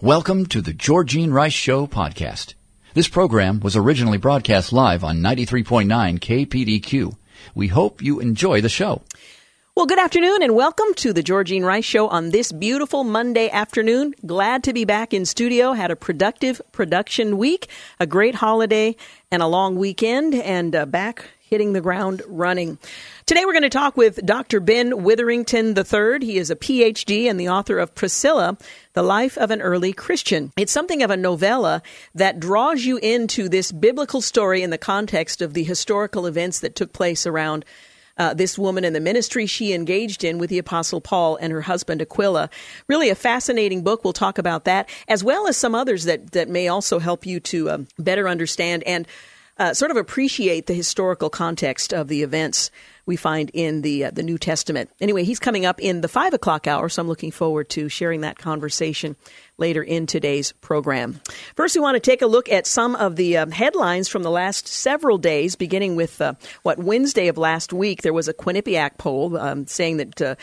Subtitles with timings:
[0.00, 2.54] Welcome to the Georgine Rice Show podcast.
[2.94, 5.88] This program was originally broadcast live on 93.9
[6.20, 7.16] KPDQ.
[7.56, 9.02] We hope you enjoy the show.
[9.74, 14.14] Well, good afternoon and welcome to the Georgine Rice Show on this beautiful Monday afternoon.
[14.24, 15.72] Glad to be back in studio.
[15.72, 18.94] Had a productive production week, a great holiday,
[19.32, 22.78] and a long weekend, and uh, back hitting the ground running.
[23.24, 24.60] Today we're going to talk with Dr.
[24.60, 26.24] Ben Witherington III.
[26.24, 28.58] He is a PhD and the author of Priscilla,
[28.92, 30.52] The Life of an Early Christian.
[30.56, 31.82] It's something of a novella
[32.14, 36.74] that draws you into this biblical story in the context of the historical events that
[36.74, 37.64] took place around
[38.18, 41.62] uh, this woman and the ministry she engaged in with the Apostle Paul and her
[41.62, 42.50] husband Aquila.
[42.88, 44.04] Really a fascinating book.
[44.04, 47.40] We'll talk about that, as well as some others that, that may also help you
[47.40, 49.06] to um, better understand and
[49.58, 52.70] uh, sort of appreciate the historical context of the events
[53.08, 54.90] we find in the uh, the New Testament.
[55.00, 58.20] Anyway, he's coming up in the five o'clock hour, so I'm looking forward to sharing
[58.20, 59.16] that conversation
[59.56, 61.20] later in today's program.
[61.56, 64.30] First, we want to take a look at some of the uh, headlines from the
[64.30, 68.02] last several days, beginning with uh, what Wednesday of last week.
[68.02, 70.22] There was a Quinnipiac poll um, saying that.
[70.22, 70.34] Uh,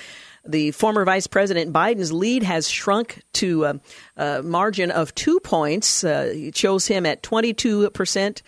[0.47, 3.79] the former Vice President Biden's lead has shrunk to a,
[4.15, 6.03] a margin of two points.
[6.03, 8.43] Uh, it shows him at 22 percent,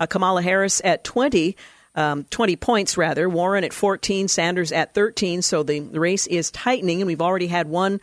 [0.00, 1.56] uh, Kamala Harris at 20
[1.94, 3.28] um, 20 points, rather.
[3.28, 5.42] Warren at 14, Sanders at 13.
[5.42, 8.00] So the race is tightening, and we've already had one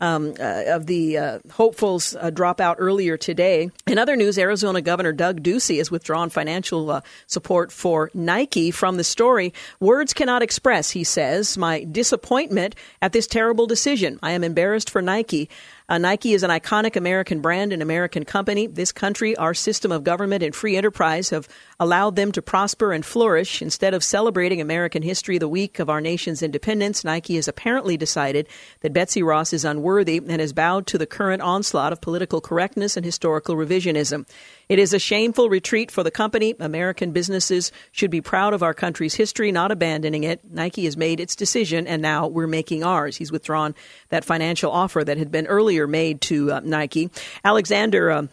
[0.00, 3.70] um, uh, of the uh, hopefuls uh, drop out earlier today.
[3.86, 8.96] In other news, Arizona Governor Doug Ducey has withdrawn financial uh, support for Nike from
[8.96, 9.52] the story.
[9.78, 14.18] Words cannot express, he says, my disappointment at this terrible decision.
[14.22, 15.50] I am embarrassed for Nike.
[15.90, 18.68] Uh, Nike is an iconic American brand, an American company.
[18.68, 21.48] This country, our system of government and free enterprise have
[21.80, 23.60] allowed them to prosper and flourish.
[23.60, 28.46] Instead of celebrating American history the week of our nation's independence, Nike has apparently decided
[28.82, 32.96] that Betsy Ross is unworthy and has bowed to the current onslaught of political correctness
[32.96, 34.28] and historical revisionism.
[34.68, 36.54] It is a shameful retreat for the company.
[36.60, 40.40] American businesses should be proud of our country's history, not abandoning it.
[40.48, 43.16] Nike has made its decision, and now we're making ours.
[43.16, 43.74] He's withdrawn
[44.10, 47.10] that financial offer that had been earlier made to uh, Nike.
[47.44, 48.18] Alexandra.
[48.18, 48.26] Uh,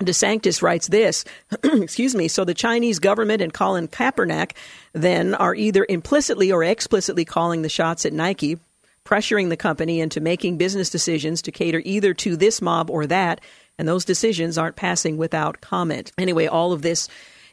[0.00, 1.24] DeSantis writes this,
[1.62, 4.52] excuse me, so the Chinese government and Colin Kaepernick
[4.94, 8.58] then are either implicitly or explicitly calling the shots at Nike,
[9.04, 13.42] pressuring the company into making business decisions to cater either to this mob or that,
[13.78, 16.12] and those decisions aren't passing without comment.
[16.16, 17.08] Anyway, all of this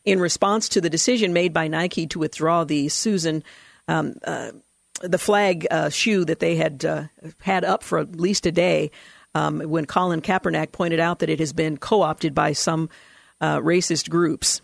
[0.05, 3.43] in response to the decision made by Nike to withdraw the Susan.
[3.89, 4.51] Um, uh,
[5.01, 7.03] the flag uh, shoe that they had uh,
[7.39, 8.89] had up for at least a day
[9.35, 12.89] um, when Colin Kaepernick pointed out that it has been co opted by some
[13.41, 14.61] uh, racist groups.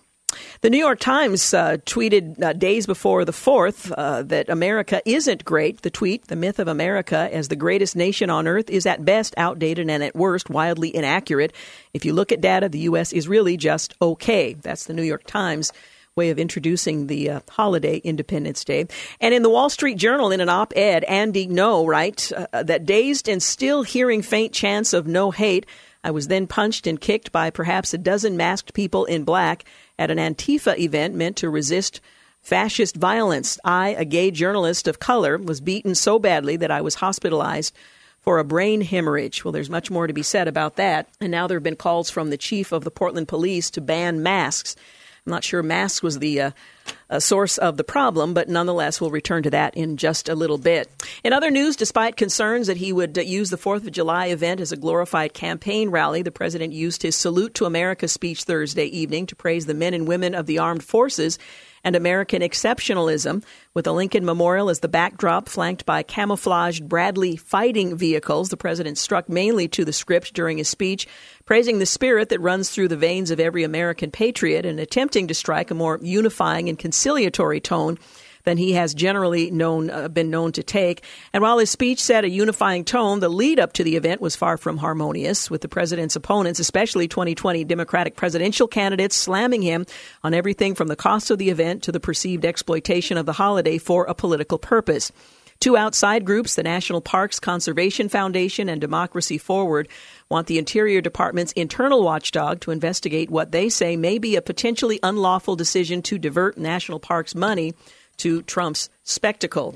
[0.62, 5.46] The New York Times uh, tweeted uh, days before the 4th uh, that America isn't
[5.46, 5.81] great.
[5.81, 9.34] The tweet, the myth of America as the greatest nation on earth, is at best
[9.38, 11.53] outdated and at worst wildly inaccurate.
[11.94, 13.13] If you look at data, the U.S.
[13.13, 14.53] is really just okay.
[14.53, 15.72] That's the New York Times
[16.16, 18.85] way of introducing the uh, holiday Independence Day.
[19.19, 22.85] And in the Wall Street Journal, in an op ed, Andy Ngo writes uh, that
[22.85, 25.66] dazed and still hearing faint chants of no hate,
[26.03, 29.66] I was then punched and kicked by perhaps a dozen masked people in black
[29.97, 32.00] at an Antifa event meant to resist
[32.41, 33.57] fascist violence.
[33.63, 37.73] I, a gay journalist of color, was beaten so badly that I was hospitalized
[38.19, 39.44] for a brain hemorrhage.
[39.44, 41.09] Well, there's much more to be said about that.
[41.19, 44.22] And now there have been calls from the chief of the Portland police to ban
[44.22, 44.75] masks.
[45.25, 46.51] I'm not sure masks was the uh,
[47.09, 50.57] uh, source of the problem, but nonetheless, we'll return to that in just a little
[50.57, 50.91] bit.
[51.23, 54.59] In other news, despite concerns that he would uh, use the 4th of July event
[54.59, 59.25] as a glorified campaign rally, the president used his Salute to America speech Thursday evening
[59.28, 61.40] to praise the men and women of the armed forces
[61.84, 63.44] and American exceptionalism,
[63.74, 68.50] with the Lincoln Memorial as the backdrop, flanked by camouflaged Bradley fighting vehicles.
[68.50, 71.08] The president struck mainly to the script during his speech,
[71.46, 75.34] praising the spirit that runs through the veins of every American patriot and attempting to
[75.34, 77.97] strike a more unifying and conciliatory tone
[78.43, 81.03] than he has generally known uh, been known to take.
[81.34, 84.35] And while his speech set a unifying tone, the lead up to the event was
[84.35, 89.85] far from harmonious, with the president's opponents, especially 2020 Democratic presidential candidates, slamming him
[90.23, 93.78] on everything from the cost of the event to the perceived exploitation of the holiday
[93.78, 95.11] for a political purpose.
[95.63, 99.87] Two outside groups, the National Parks Conservation Foundation and Democracy Forward,
[100.28, 104.99] want the Interior Department's internal watchdog to investigate what they say may be a potentially
[105.03, 107.73] unlawful decision to divert national parks money
[108.18, 109.76] to Trump's spectacle.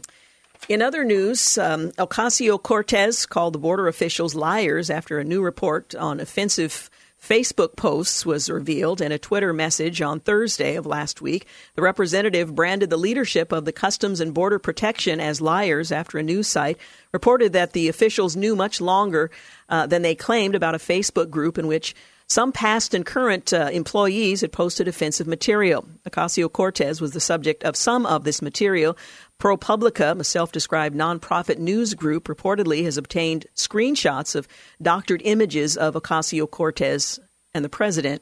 [0.70, 5.96] In other news, um, Ocasio Cortez called the border officials liars after a new report
[5.96, 6.90] on offensive
[7.22, 11.48] Facebook posts was revealed in a Twitter message on Thursday of last week.
[11.76, 16.24] The representative branded the leadership of the Customs and Border Protection as liars after a
[16.24, 16.78] news site
[17.12, 19.32] reported that the officials knew much longer
[19.68, 21.96] uh, than they claimed about a Facebook group in which
[22.30, 25.88] some past and current uh, employees had posted offensive material.
[26.10, 28.98] Ocasio Cortez was the subject of some of this material.
[29.40, 34.48] ProPublica, a self described nonprofit news group, reportedly has obtained screenshots of
[34.82, 37.20] doctored images of Ocasio Cortez
[37.54, 38.22] and the president.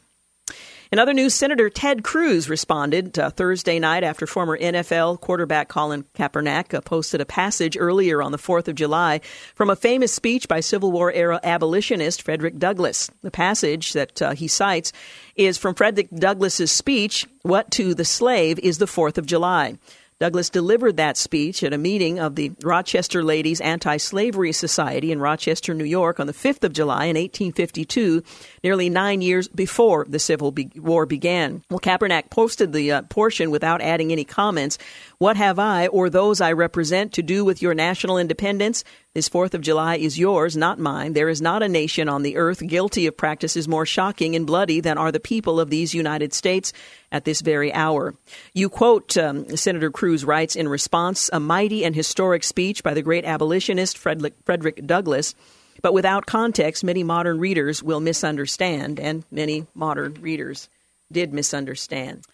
[0.95, 6.05] In other news, Senator Ted Cruz responded uh, Thursday night after former NFL quarterback Colin
[6.15, 9.19] Kaepernick uh, posted a passage earlier on the 4th of July
[9.55, 13.11] from a famous speech by Civil War era abolitionist Frederick Douglass.
[13.23, 14.93] The passage that uh, he cites
[15.35, 19.77] is from Frederick Douglass's speech, What to the Slave is the 4th of July.
[20.17, 25.19] Douglass delivered that speech at a meeting of the Rochester Ladies Anti Slavery Society in
[25.19, 28.23] Rochester, New York on the 5th of July in 1852,
[28.63, 31.63] nearly nine years before the Civil War began.
[31.69, 34.77] Well, Kaepernick posted the uh, portion without adding any comments.
[35.17, 38.85] What have I or those I represent to do with your national independence?
[39.15, 41.13] This 4th of July is yours, not mine.
[41.13, 44.81] There is not a nation on the earth guilty of practices more shocking and bloody
[44.81, 46.73] than are the people of these United States
[47.15, 48.13] at this very hour.
[48.53, 53.01] You quote, um, Senator Cruz writes in response, a mighty and historic speech by the
[53.01, 55.33] great abolitionist Frederick, Frederick Douglass.
[55.81, 60.67] But without context, many modern readers will misunderstand, and many modern readers
[61.09, 62.25] did misunderstand.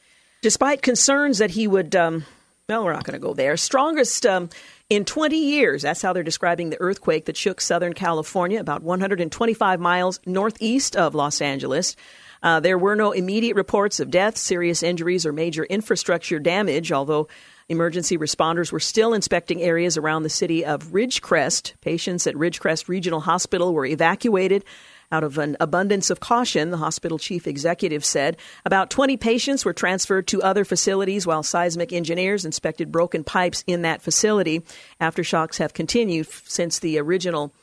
[0.42, 2.26] Despite concerns that he would, um,
[2.68, 3.58] well, we're not going to go there.
[3.58, 4.50] Strongest um,
[4.90, 9.80] in 20 years, that's how they're describing the earthquake that shook Southern California, about 125
[9.80, 11.96] miles northeast of Los Angeles.
[12.44, 17.28] Uh, there were no immediate reports of deaths, serious injuries, or major infrastructure damage, although
[17.70, 21.74] emergency responders were still inspecting areas around the city of Ridgecrest.
[21.82, 24.66] Patients at Ridgecrest Regional Hospital were evacuated.
[25.14, 29.74] Out of an abundance of caution, the hospital chief executive said about 20 patients were
[29.74, 34.64] transferred to other facilities while seismic engineers inspected broken pipes in that facility.
[35.02, 37.54] Aftershocks have continued since the original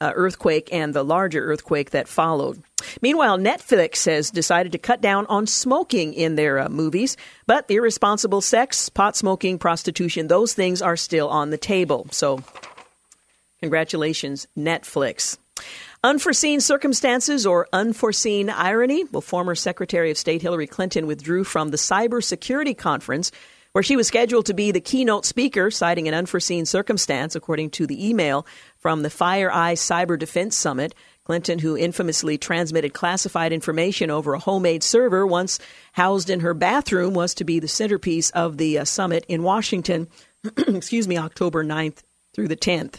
[0.00, 2.62] uh, earthquake and the larger earthquake that followed.
[3.00, 8.40] Meanwhile, Netflix has decided to cut down on smoking in their uh, movies, but irresponsible
[8.40, 12.06] sex, pot smoking, prostitution, those things are still on the table.
[12.10, 12.42] So,
[13.60, 15.38] congratulations, Netflix.
[16.02, 19.04] Unforeseen circumstances or unforeseen irony?
[19.04, 23.30] Well, former Secretary of State Hillary Clinton withdrew from the cybersecurity conference
[23.74, 27.88] where she was scheduled to be the keynote speaker, citing an unforeseen circumstance, according to
[27.88, 28.46] the email
[28.84, 30.94] from the FireEye Cyber Defense Summit.
[31.24, 35.58] Clinton, who infamously transmitted classified information over a homemade server once
[35.92, 40.06] housed in her bathroom, was to be the centerpiece of the uh, summit in Washington,
[40.58, 42.02] excuse me, October 9th
[42.34, 42.96] through the 10th.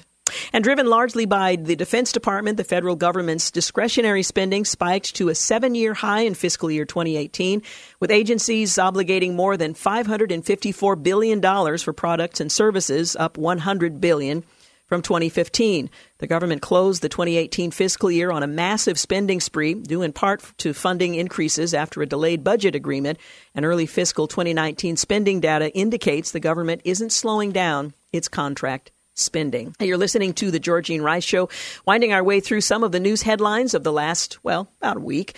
[0.51, 5.35] And driven largely by the Defense Department, the federal government's discretionary spending spiked to a
[5.35, 7.61] seven year high in fiscal year 2018,
[7.99, 14.43] with agencies obligating more than $554 billion for products and services, up $100 billion
[14.87, 15.89] from 2015.
[16.19, 20.43] The government closed the 2018 fiscal year on a massive spending spree, due in part
[20.59, 23.19] to funding increases after a delayed budget agreement.
[23.53, 29.75] And early fiscal 2019 spending data indicates the government isn't slowing down its contract spending.
[29.79, 31.49] You're listening to the Georgine Rice Show,
[31.85, 35.01] winding our way through some of the news headlines of the last, well, about a
[35.01, 35.35] week.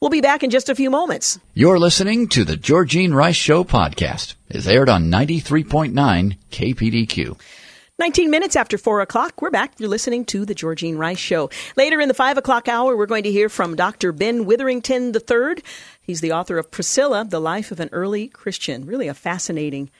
[0.00, 1.38] We'll be back in just a few moments.
[1.54, 4.34] You're listening to the Georgine Rice Show podcast.
[4.48, 5.92] It's aired on 93.9
[6.50, 7.38] KPDQ.
[8.00, 9.74] 19 minutes after 4 o'clock, we're back.
[9.76, 11.50] You're listening to The Georgine Rice Show.
[11.76, 14.10] Later in the 5 o'clock hour, we're going to hear from Dr.
[14.10, 15.62] Ben Witherington III.
[16.00, 18.86] He's the author of Priscilla, The Life of an Early Christian.
[18.86, 19.90] Really a fascinating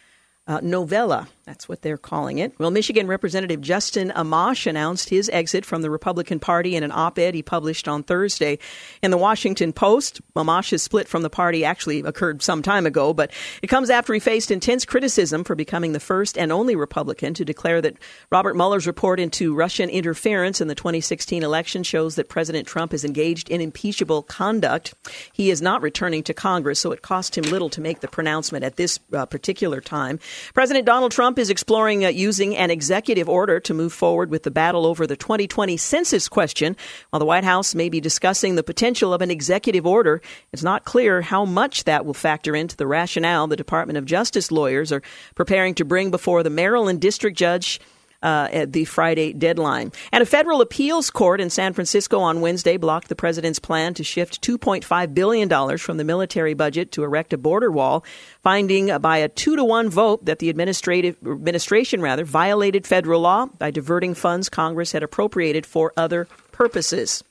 [0.46, 1.28] uh, novella.
[1.50, 2.56] That's what they're calling it.
[2.60, 7.18] Well, Michigan Representative Justin Amash announced his exit from the Republican Party in an op
[7.18, 8.60] ed he published on Thursday
[9.02, 10.20] in the Washington Post.
[10.36, 14.20] Amash's split from the party actually occurred some time ago, but it comes after he
[14.20, 17.96] faced intense criticism for becoming the first and only Republican to declare that
[18.30, 23.04] Robert Mueller's report into Russian interference in the 2016 election shows that President Trump is
[23.04, 24.94] engaged in impeachable conduct.
[25.32, 28.62] He is not returning to Congress, so it cost him little to make the pronouncement
[28.62, 30.20] at this uh, particular time.
[30.54, 34.50] President Donald Trump is exploring uh, using an executive order to move forward with the
[34.50, 36.76] battle over the 2020 census question.
[37.10, 40.84] While the White House may be discussing the potential of an executive order, it's not
[40.84, 45.02] clear how much that will factor into the rationale the Department of Justice lawyers are
[45.34, 47.80] preparing to bring before the Maryland District Judge
[48.22, 49.92] uh, at the Friday deadline.
[50.12, 54.04] And a federal appeals court in San Francisco on Wednesday blocked the president's plan to
[54.04, 58.04] shift $2.5 billion from the military budget to erect a border wall,
[58.42, 63.46] finding by a two to one vote that the administrative administration rather violated federal law
[63.46, 67.24] by diverting funds Congress had appropriated for other purposes.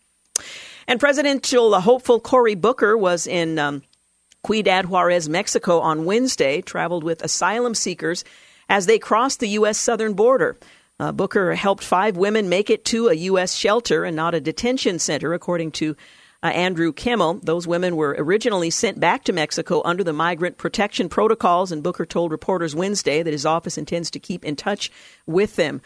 [0.88, 3.84] And presidential hopeful Cory Booker was in um,
[4.46, 8.24] Ciudad Juarez, Mexico on Wednesday, traveled with asylum seekers
[8.70, 9.78] as they crossed the U.S.
[9.78, 10.58] southern border.
[11.00, 13.56] Uh, Booker helped five women make it to a U.S.
[13.56, 15.96] shelter and not a detention center, according to
[16.44, 17.40] uh, Andrew Kimmel.
[17.42, 22.06] Those women were originally sent back to Mexico under the migrant protection protocols, and Booker
[22.06, 24.92] told reporters Wednesday that his office intends to keep in touch
[25.26, 25.82] with them.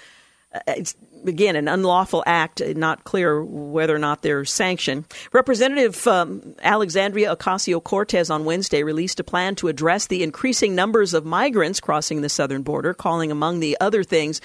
[0.54, 5.06] Uh, it's again an unlawful act, not clear whether or not they're sanctioned.
[5.32, 11.14] Representative um, Alexandria Ocasio Cortez on Wednesday released a plan to address the increasing numbers
[11.14, 14.42] of migrants crossing the southern border, calling among the other things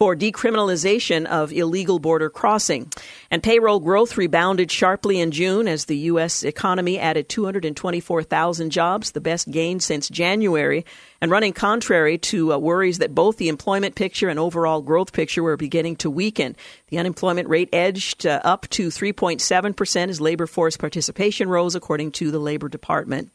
[0.00, 2.90] for decriminalization of illegal border crossing.
[3.30, 6.42] And payroll growth rebounded sharply in June as the U.S.
[6.42, 10.86] economy added 224,000 jobs, the best gain since January,
[11.20, 15.42] and running contrary to uh, worries that both the employment picture and overall growth picture
[15.42, 16.56] were beginning to weaken.
[16.88, 22.30] The unemployment rate edged uh, up to 3.7% as labor force participation rose, according to
[22.30, 23.30] the Labor Department.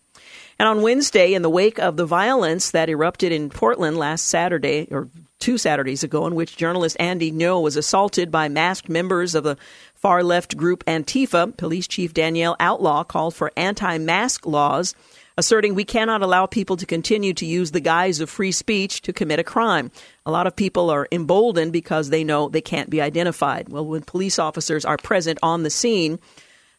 [0.58, 4.88] And on Wednesday, in the wake of the violence that erupted in Portland last Saturday,
[4.90, 5.10] or
[5.46, 9.58] two Saturdays ago, in which journalist Andy Ngo was assaulted by masked members of the
[9.94, 14.96] far left group Antifa, Police Chief Danielle Outlaw called for anti mask laws,
[15.38, 19.14] asserting we cannot allow people to continue to use the guise of free speech to
[19.14, 19.92] commit a crime.
[20.26, 23.70] A lot of people are emboldened because they know they can't be identified.
[23.70, 26.18] Well, when police officers are present on the scene,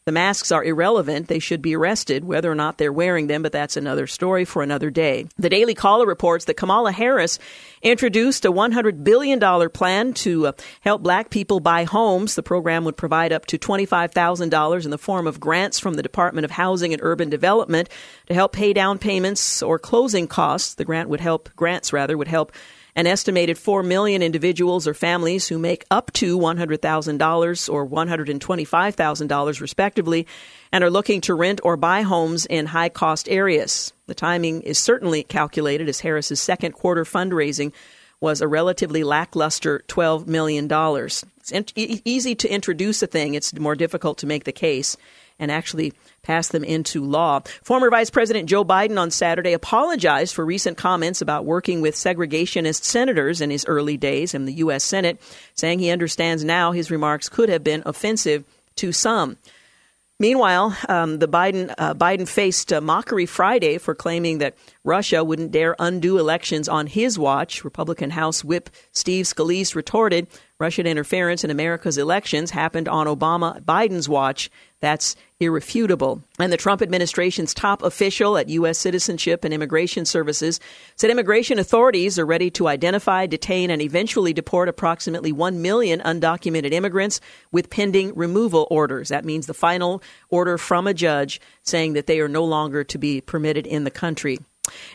[0.06, 1.26] the masks are irrelevant.
[1.26, 4.62] They should be arrested, whether or not they're wearing them, but that's another story for
[4.62, 5.26] another day.
[5.36, 7.40] The Daily Caller reports that Kamala Harris
[7.82, 12.36] introduced a $100 billion plan to uh, help black people buy homes.
[12.36, 16.44] The program would provide up to $25,000 in the form of grants from the Department
[16.44, 17.88] of Housing and Urban Development
[18.28, 20.74] to help pay down payments or closing costs.
[20.74, 22.52] The grant would help, grants rather, would help
[22.96, 30.26] an estimated 4 million individuals or families who make up to $100,000 or $125,000 respectively
[30.72, 33.92] and are looking to rent or buy homes in high cost areas.
[34.06, 37.72] The timing is certainly calculated as Harris's second quarter fundraising
[38.18, 40.68] was a relatively lackluster $12 million.
[40.72, 44.96] It's in- easy to introduce a thing, it's more difficult to make the case
[45.38, 47.40] and actually pass them into law.
[47.62, 52.84] Former Vice President Joe Biden on Saturday apologized for recent comments about working with segregationist
[52.84, 54.84] senators in his early days in the U.S.
[54.84, 55.20] Senate,
[55.54, 58.44] saying he understands now his remarks could have been offensive
[58.76, 59.36] to some.
[60.18, 65.52] Meanwhile, um, the Biden uh, Biden faced a mockery Friday for claiming that Russia wouldn't
[65.52, 67.64] dare undo elections on his watch.
[67.64, 70.26] Republican House Whip Steve Scalise retorted,
[70.58, 74.50] "Russian interference in America's elections happened on Obama Biden's watch.
[74.80, 76.22] That's irrefutable.
[76.38, 78.78] And the Trump administration's top official at U.S.
[78.78, 80.60] Citizenship and Immigration Services
[80.96, 86.72] said immigration authorities are ready to identify, detain, and eventually deport approximately 1 million undocumented
[86.72, 87.20] immigrants
[87.52, 89.08] with pending removal orders.
[89.08, 92.98] That means the final order from a judge saying that they are no longer to
[92.98, 94.38] be permitted in the country.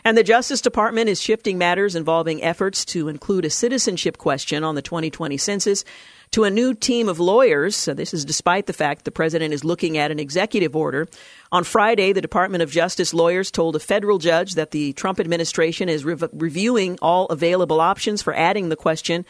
[0.04, 4.74] And the Justice Department is shifting matters involving efforts to include a citizenship question on
[4.74, 5.84] the 2020 census
[6.32, 7.76] to a new team of lawyers.
[7.76, 11.08] So this is despite the fact the president is looking at an executive order.
[11.50, 15.88] On Friday, the Department of Justice lawyers told a federal judge that the Trump administration
[15.88, 19.24] is re- reviewing all available options for adding the question.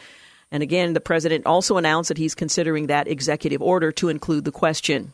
[0.50, 4.52] And again, the president also announced that he's considering that executive order to include the
[4.52, 5.12] question.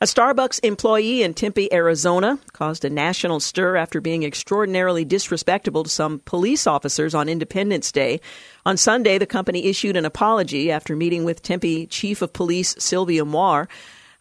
[0.00, 5.90] A Starbucks employee in Tempe, Arizona, caused a national stir after being extraordinarily disrespectful to
[5.90, 8.20] some police officers on Independence Day.
[8.68, 13.24] On Sunday, the company issued an apology after meeting with Tempe Chief of Police Sylvia
[13.24, 13.66] Moir.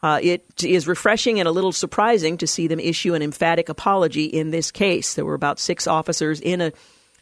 [0.01, 4.23] Uh, it is refreshing and a little surprising to see them issue an emphatic apology
[4.23, 5.15] in this case.
[5.15, 6.71] There were about six officers in a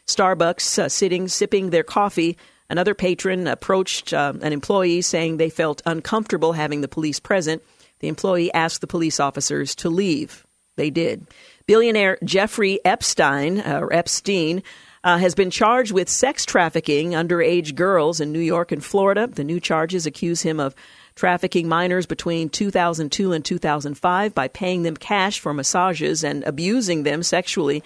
[0.06, 2.38] Starbucks uh, sitting, sipping their coffee.
[2.70, 7.60] Another patron approached uh, an employee saying they felt uncomfortable having the police present.
[7.98, 10.46] The employee asked the police officers to leave.
[10.76, 11.26] They did.
[11.66, 14.62] Billionaire Jeffrey Epstein, uh, or Epstein,
[15.06, 19.28] uh, has been charged with sex trafficking underage girls in New York and Florida.
[19.28, 20.74] The new charges accuse him of
[21.14, 27.22] trafficking minors between 2002 and 2005 by paying them cash for massages and abusing them
[27.22, 27.84] sexually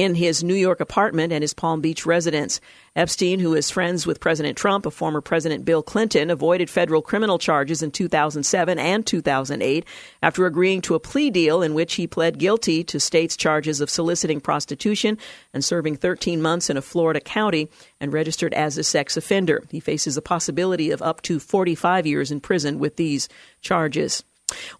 [0.00, 2.58] in his New York apartment and his Palm Beach residence.
[2.96, 7.38] Epstein, who is friends with President Trump, a former President Bill Clinton, avoided federal criminal
[7.38, 9.84] charges in 2007 and 2008
[10.22, 13.90] after agreeing to a plea deal in which he pled guilty to state's charges of
[13.90, 15.18] soliciting prostitution
[15.52, 17.68] and serving 13 months in a Florida county
[18.00, 19.62] and registered as a sex offender.
[19.70, 23.28] He faces a possibility of up to 45 years in prison with these
[23.60, 24.24] charges.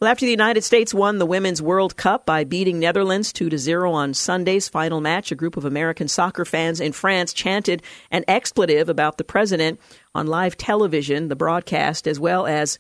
[0.00, 3.58] Well, after the United States won the Women's World Cup by beating Netherlands 2 to
[3.58, 8.24] 0 on Sunday's final match, a group of American soccer fans in France chanted an
[8.28, 9.80] expletive about the president
[10.14, 12.78] on live television, the broadcast, as well as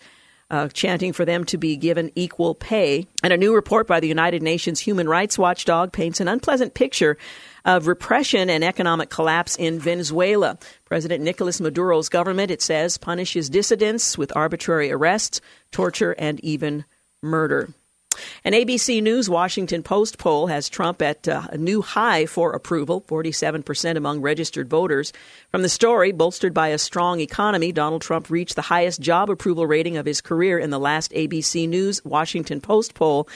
[0.50, 3.06] uh, chanting for them to be given equal pay.
[3.22, 7.16] And a new report by the United Nations human rights watchdog paints an unpleasant picture
[7.64, 10.58] of repression and economic collapse in Venezuela.
[10.84, 15.40] President Nicolas Maduro's government, it says, punishes dissidents with arbitrary arrests,
[15.70, 16.84] torture, and even
[17.22, 17.70] murder.
[18.44, 23.02] An ABC News Washington Post poll has Trump at uh, a new high for approval,
[23.02, 25.12] 47% among registered voters.
[25.50, 29.66] From the story, bolstered by a strong economy, Donald Trump reached the highest job approval
[29.66, 33.28] rating of his career in the last ABC News Washington Post poll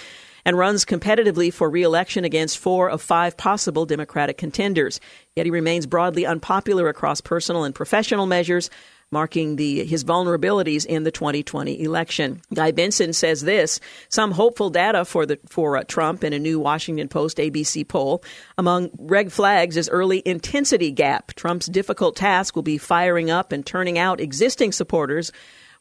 [0.44, 5.00] and runs competitively for reelection against four of five possible Democratic contenders.
[5.34, 8.70] Yet he remains broadly unpopular across personal and professional measures,
[9.10, 12.40] marking the, his vulnerabilities in the 2020 election.
[12.52, 16.58] Guy Benson says this: some hopeful data for the for uh, Trump in a new
[16.58, 18.22] Washington Post ABC poll.
[18.58, 21.32] Among red flags is early intensity gap.
[21.34, 25.32] Trump's difficult task will be firing up and turning out existing supporters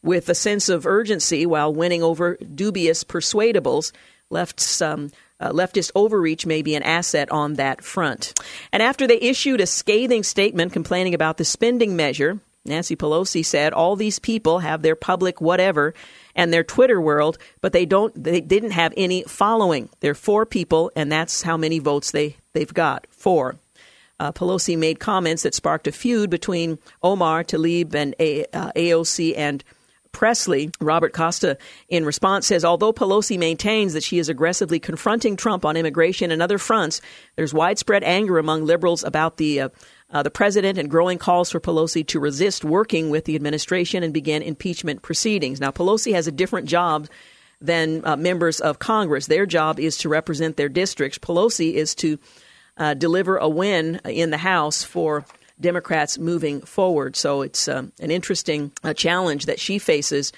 [0.02, 3.90] with a sense of urgency while winning over dubious persuadables
[4.30, 8.38] left some uh, leftist overreach may be an asset on that front.
[8.72, 13.72] And after they issued a scathing statement complaining about the spending measure, Nancy Pelosi said
[13.72, 15.92] all these people have their public whatever
[16.34, 19.90] and their Twitter world, but they don't they didn't have any following.
[20.00, 23.06] They're four people and that's how many votes they they've got.
[23.10, 23.56] Four.
[24.18, 29.36] Uh, Pelosi made comments that sparked a feud between Omar Tlaib and a- uh, AOC
[29.36, 29.62] and
[30.14, 35.66] Pressley, Robert Costa, in response, says although Pelosi maintains that she is aggressively confronting Trump
[35.66, 37.02] on immigration and other fronts,
[37.36, 39.68] there's widespread anger among liberals about the uh,
[40.10, 44.14] uh, the president and growing calls for Pelosi to resist working with the administration and
[44.14, 45.60] begin impeachment proceedings.
[45.60, 47.08] Now, Pelosi has a different job
[47.60, 49.26] than uh, members of Congress.
[49.26, 51.18] Their job is to represent their districts.
[51.18, 52.18] Pelosi is to
[52.76, 55.24] uh, deliver a win in the House for
[55.60, 57.16] Democrats moving forward.
[57.16, 60.32] So it's um, an interesting uh, challenge that she faces.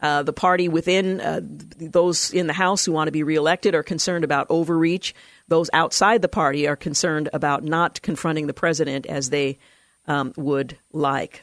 [0.00, 3.82] Uh, the party within uh, those in the House who want to be reelected are
[3.82, 5.14] concerned about overreach.
[5.48, 9.58] Those outside the party are concerned about not confronting the president as they
[10.06, 11.42] um, would like.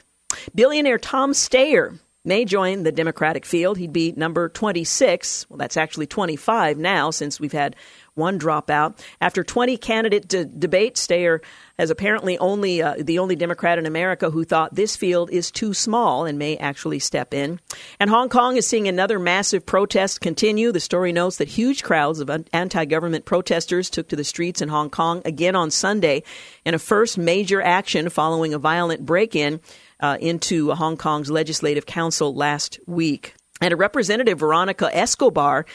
[0.55, 3.77] Billionaire Tom Steyer may join the Democratic field.
[3.77, 5.47] He'd be number 26.
[5.49, 7.75] Well, that's actually 25 now since we've had
[8.17, 8.99] one dropout.
[9.21, 11.39] After 20 candidate de- debates, Steyer
[11.77, 15.73] has apparently only uh, the only Democrat in America who thought this field is too
[15.73, 17.59] small and may actually step in.
[17.99, 20.71] And Hong Kong is seeing another massive protest continue.
[20.71, 24.89] The story notes that huge crowds of anti-government protesters took to the streets in Hong
[24.89, 26.23] Kong again on Sunday
[26.65, 29.61] in a first major action following a violent break-in
[29.99, 33.33] uh, into Hong Kong's legislative council last week.
[33.61, 35.65] And a representative, Veronica Escobar,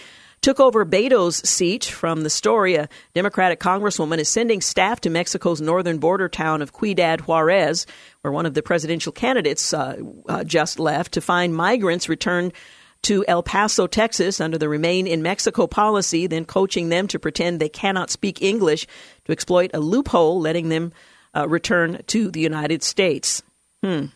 [0.40, 2.74] took over Beto's seat from the story.
[2.74, 7.86] A Democratic congresswoman is sending staff to Mexico's northern border town of Ciudad Juarez,
[8.20, 9.96] where one of the presidential candidates uh,
[10.28, 12.52] uh, just left, to find migrants returned
[13.02, 17.58] to El Paso, Texas, under the Remain in Mexico policy, then coaching them to pretend
[17.58, 18.86] they cannot speak English
[19.24, 20.92] to exploit a loophole, letting them
[21.34, 23.42] uh, return to the United States.
[23.82, 24.06] Hmm.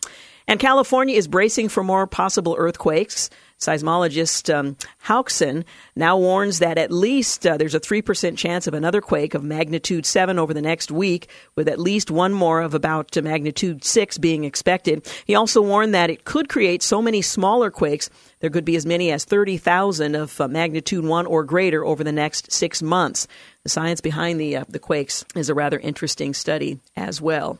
[0.47, 3.29] And California is bracing for more possible earthquakes.
[3.59, 4.77] Seismologist um,
[5.95, 10.05] now warns that at least uh, there's a 3% chance of another quake of magnitude
[10.05, 14.19] 7 over the next week, with at least one more of about uh, magnitude 6
[14.19, 15.11] being expected.
[15.25, 18.85] He also warned that it could create so many smaller quakes, there could be as
[18.85, 23.27] many as 30,000 of uh, magnitude 1 or greater over the next six months.
[23.63, 27.59] The science behind the, uh, the quakes is a rather interesting study as well.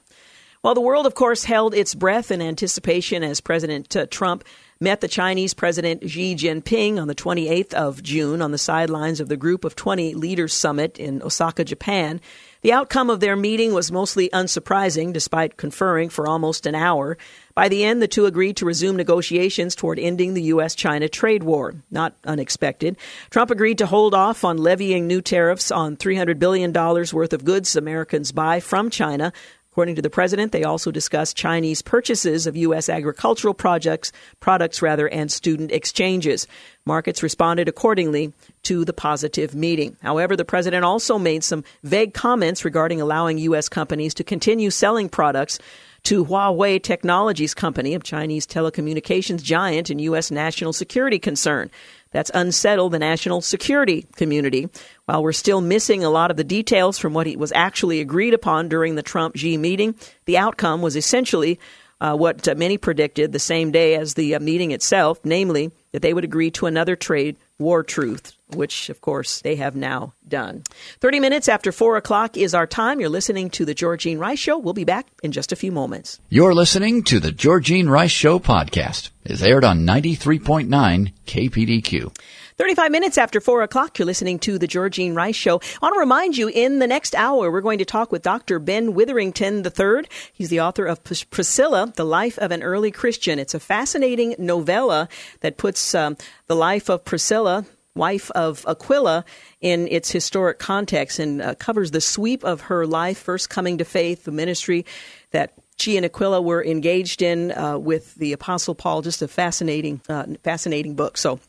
[0.63, 4.43] Well, the world, of course, held its breath in anticipation as President uh, Trump
[4.79, 9.27] met the Chinese President Xi Jinping on the 28th of June on the sidelines of
[9.27, 12.21] the Group of 20 Leaders Summit in Osaka, Japan.
[12.61, 17.17] The outcome of their meeting was mostly unsurprising, despite conferring for almost an hour.
[17.55, 20.75] By the end, the two agreed to resume negotiations toward ending the U.S.
[20.75, 21.75] China trade war.
[21.89, 22.97] Not unexpected.
[23.29, 27.75] Trump agreed to hold off on levying new tariffs on $300 billion worth of goods
[27.75, 29.31] Americans buy from China
[29.77, 32.89] According to the president, they also discussed Chinese purchases of U.S.
[32.89, 36.47] agricultural projects, products rather, and student exchanges.
[36.87, 39.97] Markets responded accordingly to the positive meeting.
[40.01, 43.69] However, the president also made some vague comments regarding allowing U.S.
[43.69, 45.59] companies to continue selling products
[46.03, 50.31] to Huawei Technologies Company, a Chinese telecommunications giant and U.S.
[50.31, 51.69] national security concern.
[52.11, 54.69] That's unsettled the national security community.
[55.05, 58.69] While we're still missing a lot of the details from what was actually agreed upon
[58.69, 59.95] during the Trump G meeting,
[60.25, 61.59] the outcome was essentially
[61.99, 66.01] uh, what uh, many predicted the same day as the uh, meeting itself, namely that
[66.01, 70.63] they would agree to another trade war truth, which, of course, they have now done.
[70.99, 72.99] 30 minutes after 4 o'clock is our time.
[72.99, 74.57] You're listening to The Georgine Rice Show.
[74.59, 76.19] We'll be back in just a few moments.
[76.29, 79.09] You're listening to The Georgine Rice Show podcast.
[79.25, 82.15] It's aired on 93.9 KPDQ.
[82.57, 85.57] 35 minutes after 4 o'clock, you're listening to The Georgine Rice Show.
[85.59, 88.57] I want to remind you, in the next hour, we're going to talk with Dr.
[88.57, 90.07] Ben Witherington III.
[90.33, 93.37] He's the author of Priscilla, The Life of an Early Christian.
[93.37, 95.07] It's a fascinating novella
[95.41, 96.17] that puts um,
[96.47, 99.23] the life of Priscilla, wife of Aquila,
[99.61, 103.85] in its historic context and uh, covers the sweep of her life, first coming to
[103.85, 104.83] faith, the ministry
[105.29, 109.03] that she and Aquila were engaged in uh, with the Apostle Paul.
[109.03, 111.17] Just a fascinating, uh, fascinating book.
[111.19, 111.39] So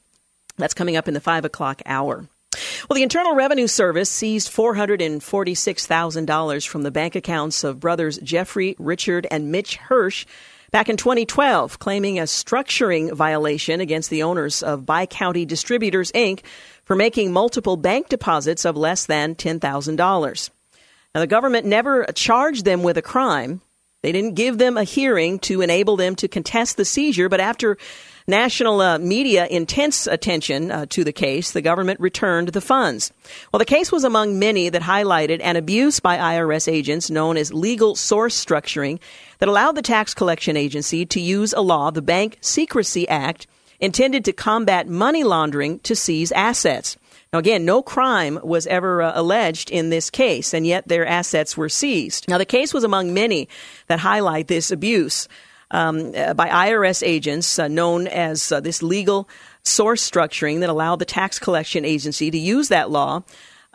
[0.58, 2.28] that's coming up in the five o'clock hour.
[2.88, 9.26] Well, the Internal Revenue Service seized $446,000 from the bank accounts of brothers Jeffrey, Richard,
[9.30, 10.24] and Mitch Hirsch
[10.70, 16.40] back in 2012, claiming a structuring violation against the owners of Bi County Distributors, Inc.,
[16.84, 20.50] for making multiple bank deposits of less than $10,000.
[21.14, 23.60] Now, the government never charged them with a crime.
[24.02, 27.76] They didn't give them a hearing to enable them to contest the seizure, but after
[28.28, 31.52] National uh, media intense attention uh, to the case.
[31.52, 33.10] The government returned the funds.
[33.50, 37.54] Well, the case was among many that highlighted an abuse by IRS agents known as
[37.54, 39.00] legal source structuring
[39.38, 43.46] that allowed the tax collection agency to use a law, the Bank Secrecy Act,
[43.80, 46.98] intended to combat money laundering to seize assets.
[47.32, 51.56] Now, again, no crime was ever uh, alleged in this case, and yet their assets
[51.56, 52.28] were seized.
[52.28, 53.48] Now, the case was among many
[53.86, 55.28] that highlight this abuse
[55.70, 59.28] um, uh, by IRS agents uh, known as uh, this legal
[59.62, 63.22] source structuring that allowed the tax collection agency to use that law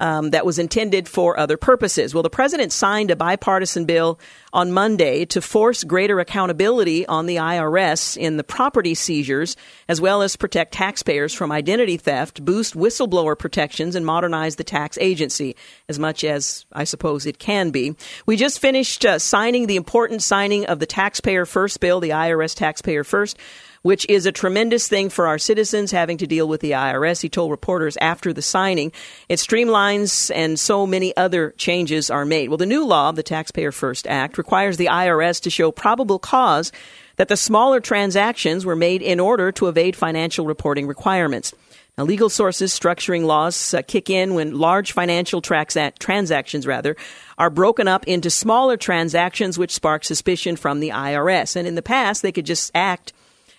[0.03, 2.13] um, that was intended for other purposes.
[2.13, 4.19] Well, the president signed a bipartisan bill
[4.51, 9.55] on Monday to force greater accountability on the IRS in the property seizures,
[9.87, 14.97] as well as protect taxpayers from identity theft, boost whistleblower protections, and modernize the tax
[14.99, 15.55] agency
[15.87, 17.95] as much as I suppose it can be.
[18.25, 22.57] We just finished uh, signing the important signing of the Taxpayer First bill, the IRS
[22.57, 23.37] Taxpayer First
[23.83, 27.21] which is a tremendous thing for our citizens having to deal with the IRS.
[27.21, 28.91] He told reporters after the signing.
[29.29, 32.49] It streamlines and so many other changes are made.
[32.49, 36.71] Well, the new law, the Taxpayer First Act, requires the IRS to show probable cause
[37.17, 41.53] that the smaller transactions were made in order to evade financial reporting requirements.
[41.97, 46.95] Now, legal sources structuring laws uh, kick in when large financial transactions, rather,
[47.37, 51.55] are broken up into smaller transactions, which spark suspicion from the IRS.
[51.55, 53.13] And in the past, they could just act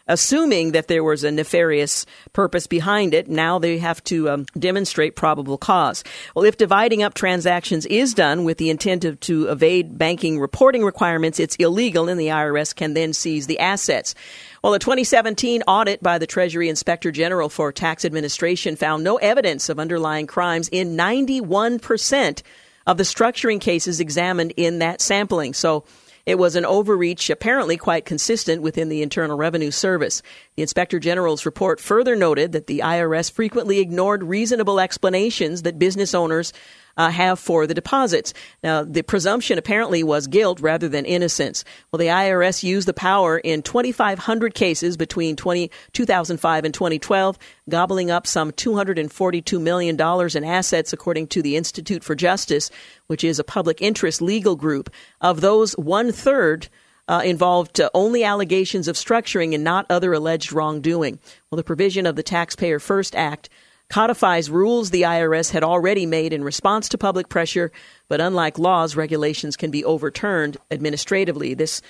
[0.07, 3.29] assuming that there was a nefarious purpose behind it.
[3.29, 6.05] Now they have to um, demonstrate probable cause.
[6.35, 10.85] Well, if dividing up transactions is done with the intent of, to evade banking reporting
[10.85, 14.15] requirements, it's illegal, and the IRS can then seize the assets.
[14.63, 19.69] Well, a 2017 audit by the Treasury Inspector General for Tax Administration found no evidence
[19.69, 22.43] of underlying crimes in 91%
[22.87, 25.55] of the structuring cases examined in that sampling.
[25.55, 25.85] So
[26.27, 30.23] it was an overreach, apparently quite consistent within the Internal Revenue Service.
[30.57, 36.15] The Inspector General's report further noted that the IRS frequently ignored reasonable explanations that business
[36.15, 36.53] owners
[36.97, 38.35] uh, have for the deposits.
[38.63, 41.65] Now, the presumption apparently was guilt rather than innocence.
[41.91, 48.11] Well, the IRS used the power in 2,500 cases between 20, 2005 and 2012, gobbling
[48.11, 49.97] up some $242 million
[50.37, 52.71] in assets, according to the Institute for Justice,
[53.07, 54.91] which is a public interest legal group.
[55.21, 56.69] Of those, one third
[57.09, 61.19] uh, involved uh, only allegations of structuring and not other alleged wrongdoing.
[61.51, 63.49] Well, the provision of the Taxpayer First Act
[63.95, 67.71] codifies rules the IRS had already made in response to public pressure,
[68.09, 71.55] but unlike laws, regulations can be overturned administratively.
[71.55, 71.81] This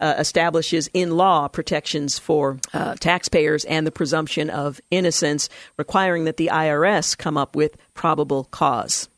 [0.00, 6.38] uh, establishes in law protections for uh, taxpayers and the presumption of innocence, requiring that
[6.38, 9.10] the IRS come up with probable cause.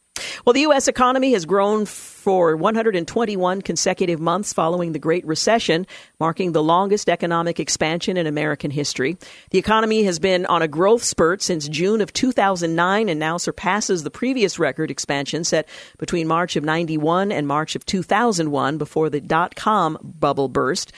[0.44, 0.88] Well, the U.S.
[0.88, 5.86] economy has grown for 121 consecutive months following the Great Recession,
[6.20, 9.16] marking the longest economic expansion in American history.
[9.50, 14.02] The economy has been on a growth spurt since June of 2009 and now surpasses
[14.02, 19.20] the previous record expansion set between March of 91 and March of 2001 before the
[19.20, 20.92] dot com bubble burst.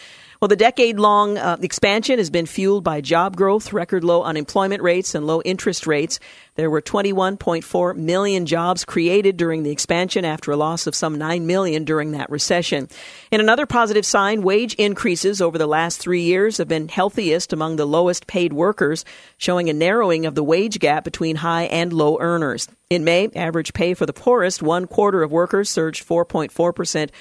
[0.45, 4.83] Well, the decade long uh, expansion has been fueled by job growth, record low unemployment
[4.83, 6.21] rates, and low interest rates.
[6.57, 11.47] There were 21.4 million jobs created during the expansion after a loss of some 9
[11.47, 12.91] million during that recession.
[13.31, 17.77] In another positive sign, wage increases over the last three years have been healthiest among
[17.77, 19.07] the lowest paid workers,
[19.39, 22.69] showing a narrowing of the wage gap between high and low earners.
[22.91, 27.13] In May, average pay for the poorest one quarter of workers surged 4.4 percent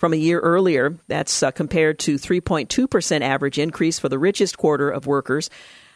[0.00, 0.98] from a year earlier.
[1.08, 5.50] That's uh, compared to 3.2% average increase for the richest quarter of workers.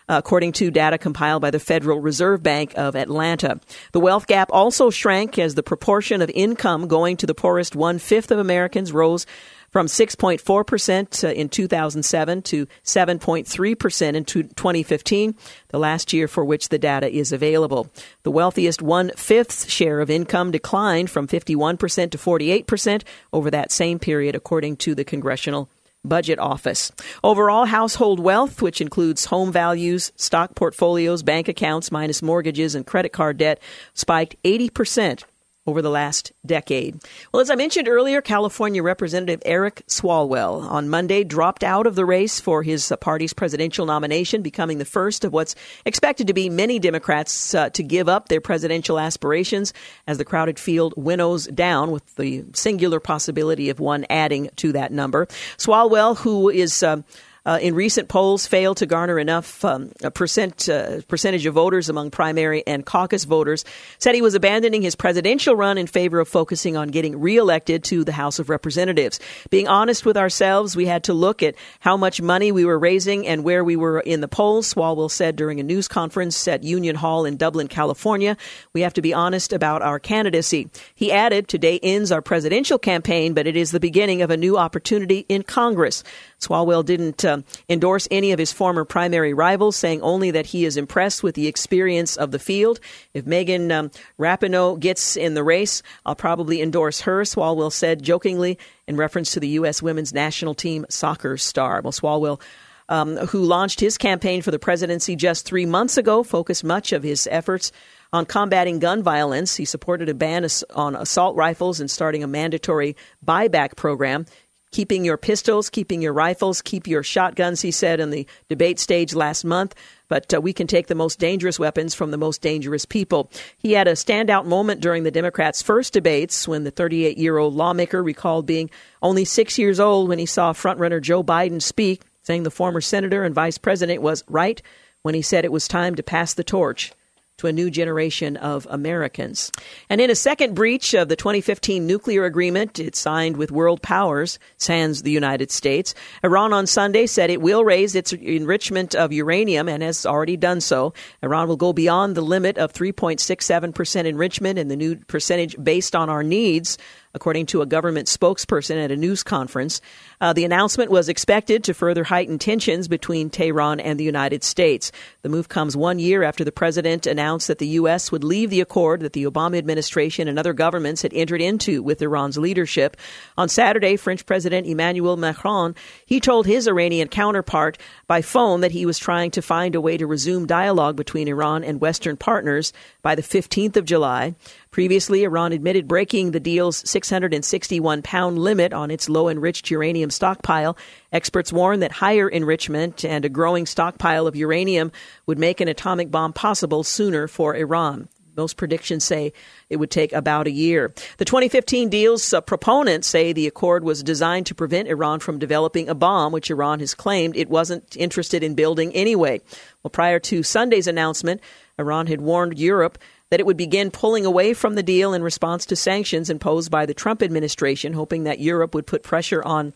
[0.07, 3.59] According to data compiled by the Federal Reserve Bank of Atlanta.
[3.93, 7.99] The wealth gap also shrank as the proportion of income going to the poorest one
[7.99, 9.25] fifth of Americans rose
[9.74, 15.34] from 6.4% uh, in 2007 to 7.3% in 2015,
[15.70, 17.88] the last year for which the data is available.
[18.22, 23.98] The wealthiest one fifth share of income declined from 51% to 48% over that same
[23.98, 25.68] period, according to the Congressional
[26.04, 26.92] Budget Office.
[27.24, 33.12] Overall, household wealth, which includes home values, stock portfolios, bank accounts, minus mortgages, and credit
[33.12, 33.60] card debt,
[33.92, 35.24] spiked 80%
[35.66, 37.00] over the last decade.
[37.33, 42.05] Well, as I mentioned earlier, California Representative Eric Swalwell on Monday dropped out of the
[42.05, 46.50] race for his uh, party's presidential nomination, becoming the first of what's expected to be
[46.50, 49.72] many Democrats uh, to give up their presidential aspirations
[50.07, 54.92] as the crowded field winnows down with the singular possibility of one adding to that
[54.92, 55.27] number.
[55.57, 57.03] Swalwell, who is uh,
[57.46, 62.11] uh, in recent polls failed to garner enough um, percent uh, percentage of voters among
[62.11, 63.64] primary and caucus voters.
[63.98, 68.04] Said he was abandoning his presidential run in favor of focusing on getting reelected to
[68.04, 69.20] the House of Representatives.
[69.50, 73.26] Being honest with ourselves, we had to look at how much money we were raising
[73.26, 74.72] and where we were in the polls.
[74.72, 78.37] Swalwell said during a news conference at Union Hall in Dublin, California,
[78.72, 80.70] we have to be honest about our candidacy.
[80.94, 84.57] He added, "Today ends our presidential campaign, but it is the beginning of a new
[84.57, 86.02] opportunity in Congress."
[86.46, 90.76] Swalwell didn't uh, endorse any of his former primary rivals, saying only that he is
[90.76, 92.80] impressed with the experience of the field.
[93.12, 98.59] If Megan um, Rapinoe gets in the race, I'll probably endorse her, Swalwell said jokingly
[98.87, 99.83] in reference to the U.S.
[99.83, 101.80] women's national team soccer star.
[101.83, 102.40] Well, Swalwell.
[102.87, 107.02] Um, who launched his campaign for the presidency just three months ago, focused much of
[107.02, 107.72] his efforts
[108.14, 109.57] on combating gun violence.
[109.57, 112.94] He supported a ban on assault rifles and starting a mandatory
[113.26, 114.26] buyback program
[114.74, 119.14] keeping your pistols, keeping your rifles, keep your shotguns, he said in the debate stage
[119.14, 119.72] last month.
[120.08, 123.30] But uh, we can take the most dangerous weapons from the most dangerous people.
[123.56, 127.54] He had a standout moment during the Democrats' first debates when the 38 year old
[127.54, 128.68] lawmaker recalled being
[129.00, 133.22] only six years old when he saw frontrunner Joe Biden speak, saying the former senator
[133.22, 134.60] and vice president was right
[135.02, 136.90] when he said it was time to pass the torch
[137.38, 139.51] to a new generation of Americans.
[139.90, 144.38] And in a second breach of the 2015 nuclear agreement it signed with world powers,
[144.57, 149.68] sans the United States, Iran on Sunday said it will raise its enrichment of uranium
[149.68, 150.94] and has already done so.
[151.23, 156.09] Iran will go beyond the limit of 3.67% enrichment and the new percentage based on
[156.09, 156.79] our needs
[157.14, 159.81] according to a government spokesperson at a news conference.
[160.20, 164.92] Uh, the announcement was expected to further heighten tensions between Tehran and the United States.
[165.22, 168.11] The move comes one year after the president announced that the U.S.
[168.11, 172.03] would leave the accord that the Obama administration and other governments had entered into with
[172.03, 172.96] Iran's leadership.
[173.38, 175.74] On Saturday, French President Emmanuel Macron
[176.07, 179.96] he told his Iranian counterpart by phone that he was trying to find a way
[179.96, 182.72] to resume dialogue between Iran and Western partners
[183.03, 184.35] by the 15th of July.
[184.74, 190.76] Previously, Iran admitted breaking the deal's 661 pound limit on its low enriched uranium stockpile.
[191.12, 194.90] Experts warn that higher enrichment and a growing stockpile of uranium
[195.26, 198.08] would make an atomic bomb possible sooner for Iran.
[198.37, 199.32] Most predictions say
[199.70, 200.92] it would take about a year.
[201.18, 205.88] The 2015 deal's uh, proponents say the accord was designed to prevent Iran from developing
[205.88, 209.40] a bomb, which Iran has claimed it wasn't interested in building anyway.
[209.84, 211.42] Well, prior to Sunday's announcement,
[211.78, 212.98] Iran had warned Europe
[213.35, 216.87] that it would begin pulling away from the deal in response to sanctions imposed by
[216.87, 219.73] the Trump administration, hoping that Europe would put pressure on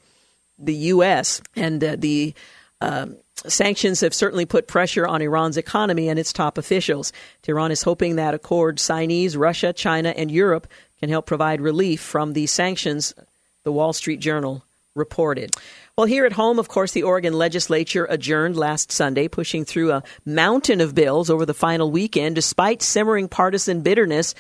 [0.61, 1.42] the U.S.
[1.57, 2.35] And uh, the
[2.81, 7.12] uh, sanctions have certainly put pressure on Iran's economy and its top officials.
[7.42, 10.68] Tehran is hoping that accord signees, Russia, China, and Europe
[11.01, 13.12] can help provide relief from these sanctions,
[13.64, 15.51] the Wall Street Journal reported.
[15.98, 20.04] Well, here at home, of course, the Oregon legislature adjourned last Sunday, pushing through a
[20.24, 24.37] mountain of bills over the final weekend, despite simmering partisan bitterness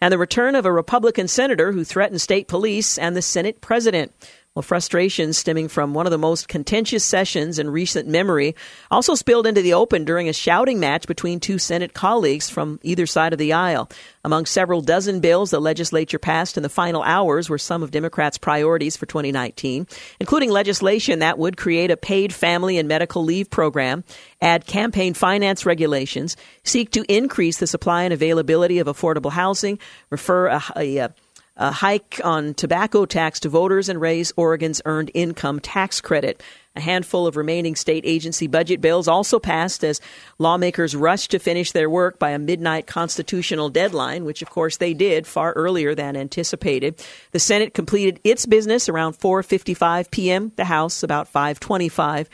[0.00, 4.10] and the return of a Republican senator who threatened state police and the Senate president.
[4.54, 8.54] Well, frustration stemming from one of the most contentious sessions in recent memory
[8.90, 13.06] also spilled into the open during a shouting match between two Senate colleagues from either
[13.06, 13.88] side of the aisle.
[14.22, 18.36] Among several dozen bills the legislature passed in the final hours were some of Democrats'
[18.36, 19.86] priorities for 2019,
[20.20, 24.04] including legislation that would create a paid family and medical leave program,
[24.42, 29.78] add campaign finance regulations, seek to increase the supply and availability of affordable housing,
[30.10, 31.14] refer a, a a
[31.56, 36.42] hike on tobacco tax to voters and raise Oregon's earned income tax credit.
[36.74, 40.00] A handful of remaining state agency budget bills also passed as
[40.38, 44.94] lawmakers rushed to finish their work by a midnight constitutional deadline, which of course they
[44.94, 47.04] did far earlier than anticipated.
[47.32, 52.28] The Senate completed its business around 4:55 p.m., the House about 5:25.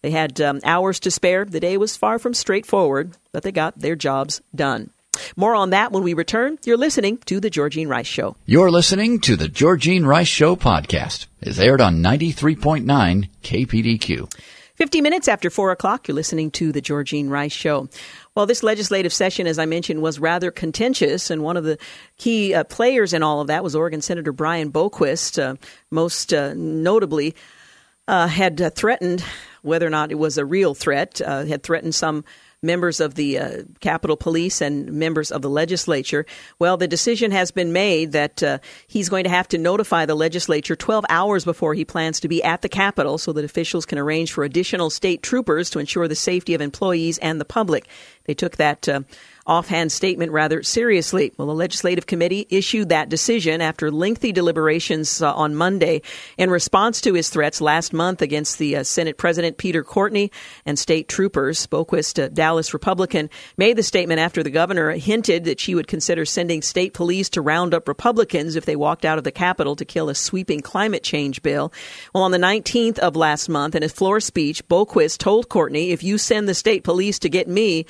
[0.00, 1.44] They had um, hours to spare.
[1.44, 4.90] The day was far from straightforward, but they got their jobs done.
[5.36, 6.58] More on that when we return.
[6.64, 8.36] You're listening to The Georgine Rice Show.
[8.46, 11.26] You're listening to The Georgine Rice Show podcast.
[11.40, 14.32] It's aired on 93.9 KPDQ.
[14.76, 17.88] 50 minutes after 4 o'clock, you're listening to The Georgine Rice Show.
[18.34, 21.78] Well, this legislative session, as I mentioned, was rather contentious, and one of the
[22.16, 25.56] key uh, players in all of that was Oregon Senator Brian Boquist, uh,
[25.90, 27.34] most uh, notably.
[28.08, 29.22] Uh, had uh, threatened,
[29.62, 32.24] whether or not it was a real threat, uh, had threatened some
[32.62, 36.24] members of the uh, Capitol Police and members of the legislature.
[36.58, 40.14] Well, the decision has been made that uh, he's going to have to notify the
[40.14, 43.98] legislature 12 hours before he plans to be at the Capitol so that officials can
[43.98, 47.88] arrange for additional state troopers to ensure the safety of employees and the public.
[48.24, 49.00] They took that uh,
[49.46, 51.32] offhand statement rather seriously.
[51.36, 56.02] Well, the legislative committee issued that decision after lengthy deliberations uh, on Monday
[56.38, 60.30] in response to his threats last month against the uh, Senate President Peter Courtney
[60.64, 61.66] and state troopers.
[61.66, 66.24] Boquist, a Dallas Republican, made the statement after the governor hinted that she would consider
[66.24, 69.84] sending state police to round up Republicans if they walked out of the Capitol to
[69.84, 71.72] kill a sweeping climate change bill.
[72.14, 76.02] Well, on the 19th of last month, in his floor speech, Boquist told Courtney, if
[76.02, 77.86] you send the state police to get me,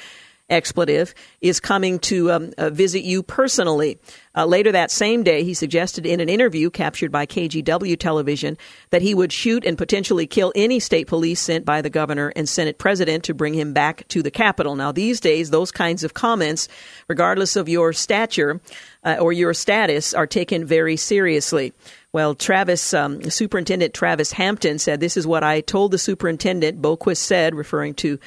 [0.53, 3.99] expletive is coming to um, uh, visit you personally.
[4.35, 8.57] Uh, later that same day, he suggested in an interview captured by KGW television
[8.91, 12.49] that he would shoot and potentially kill any state police sent by the governor and
[12.49, 14.77] Senate president to bring him back to the Capitol.
[14.77, 16.69] Now, these days, those kinds of comments,
[17.09, 18.61] regardless of your stature
[19.05, 21.73] uh, or your status, are taken very seriously.
[22.13, 27.19] Well, Travis, um, Superintendent Travis Hampton said, This is what I told the superintendent, Boquist
[27.19, 28.19] said, referring to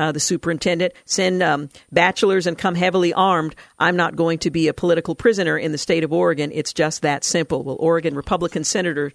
[0.00, 3.54] uh, the superintendent, send um, bachelors and come heavily armed.
[3.78, 6.50] I'm not going to be a political prisoner in the state of Oregon.
[6.54, 7.62] It's just that simple.
[7.62, 9.12] Well, Oregon Republican Senator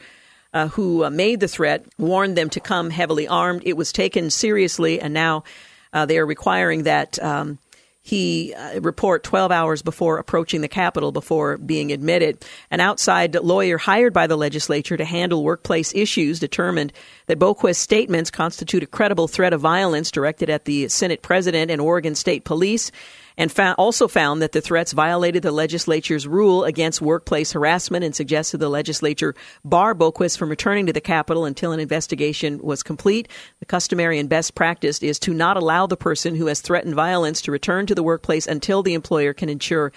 [0.54, 3.64] uh, who uh, made the threat warned them to come heavily armed.
[3.66, 5.44] It was taken seriously, and now
[5.92, 7.58] uh, they are requiring that um,
[8.06, 12.46] he uh, report 12 hours before approaching the Capitol before being admitted.
[12.70, 16.94] An outside lawyer hired by the legislature to handle workplace issues determined
[17.26, 21.82] that Boquist's statements constitute a credible threat of violence directed at the Senate president and
[21.82, 22.92] Oregon State Police
[23.38, 28.16] and found, also found that the threats violated the legislature's rule against workplace harassment and
[28.16, 33.28] suggested the legislature bar Boquist from returning to the Capitol until an investigation was complete.
[33.60, 37.42] The customary and best practice is to not allow the person who has threatened violence
[37.42, 39.92] to return to the workplace until the employer can ensure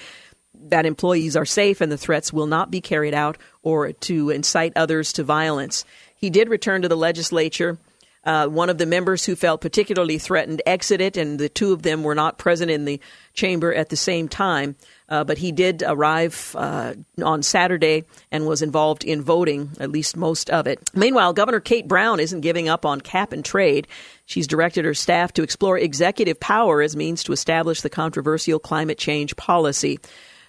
[0.54, 4.72] that employees are safe and the threats will not be carried out or to incite
[4.74, 5.84] others to violence.
[6.16, 7.78] He did return to the legislature
[8.28, 12.02] uh, one of the members who felt particularly threatened exited, and the two of them
[12.02, 13.00] were not present in the
[13.32, 14.76] chamber at the same time.
[15.08, 16.92] Uh, but he did arrive uh,
[17.24, 20.78] on Saturday and was involved in voting, at least most of it.
[20.92, 23.88] Meanwhile, Governor Kate Brown isn't giving up on cap and trade.
[24.26, 28.98] She's directed her staff to explore executive power as means to establish the controversial climate
[28.98, 30.00] change policy.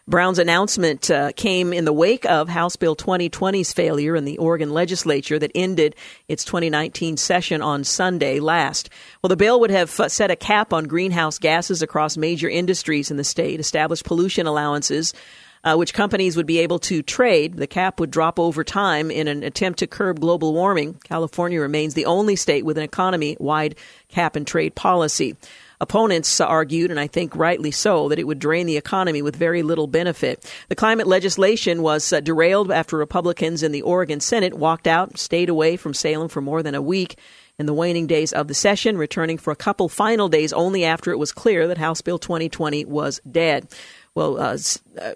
[0.09, 4.71] Brown's announcement uh, came in the wake of House Bill 2020's failure in the Oregon
[4.71, 5.95] legislature that ended
[6.27, 8.89] its 2019 session on Sunday last.
[9.21, 13.11] Well, the bill would have uh, set a cap on greenhouse gases across major industries
[13.11, 15.13] in the state, established pollution allowances.
[15.61, 17.55] Uh, which companies would be able to trade.
[17.55, 20.93] The cap would drop over time in an attempt to curb global warming.
[21.03, 23.75] California remains the only state with an economy wide
[24.07, 25.35] cap and trade policy.
[25.81, 29.63] Opponents argued, and I think rightly so, that it would drain the economy with very
[29.63, 30.51] little benefit.
[30.67, 35.47] The climate legislation was uh, derailed after Republicans in the Oregon Senate walked out, stayed
[35.47, 37.17] away from Salem for more than a week
[37.57, 41.11] in the waning days of the session, returning for a couple final days only after
[41.11, 43.67] it was clear that House Bill 2020 was dead.
[44.15, 44.57] Well, uh,
[44.99, 45.13] uh,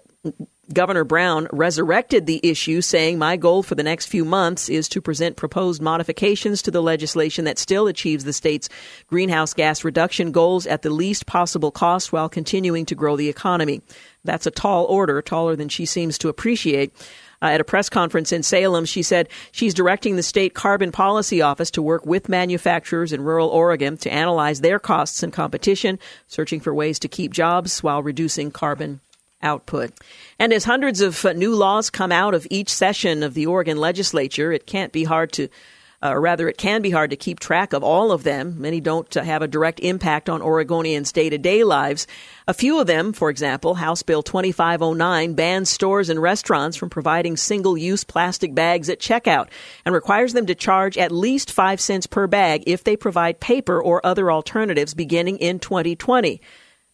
[0.72, 5.02] Governor Brown resurrected the issue, saying, My goal for the next few months is to
[5.02, 8.70] present proposed modifications to the legislation that still achieves the state's
[9.06, 13.82] greenhouse gas reduction goals at the least possible cost while continuing to grow the economy.
[14.24, 16.94] That's a tall order, taller than she seems to appreciate.
[17.42, 21.42] Uh, at a press conference in Salem, she said she's directing the state carbon policy
[21.42, 26.60] office to work with manufacturers in rural Oregon to analyze their costs and competition, searching
[26.60, 29.00] for ways to keep jobs while reducing carbon
[29.44, 29.92] output.
[30.38, 33.76] And as hundreds of uh, new laws come out of each session of the Oregon
[33.76, 35.48] legislature, it can't be hard to
[36.04, 38.60] uh, or rather, it can be hard to keep track of all of them.
[38.60, 42.06] Many don't uh, have a direct impact on Oregonians' day to day lives.
[42.46, 47.38] A few of them, for example, House Bill 2509 bans stores and restaurants from providing
[47.38, 49.48] single use plastic bags at checkout
[49.86, 53.82] and requires them to charge at least 5 cents per bag if they provide paper
[53.82, 56.38] or other alternatives beginning in 2020.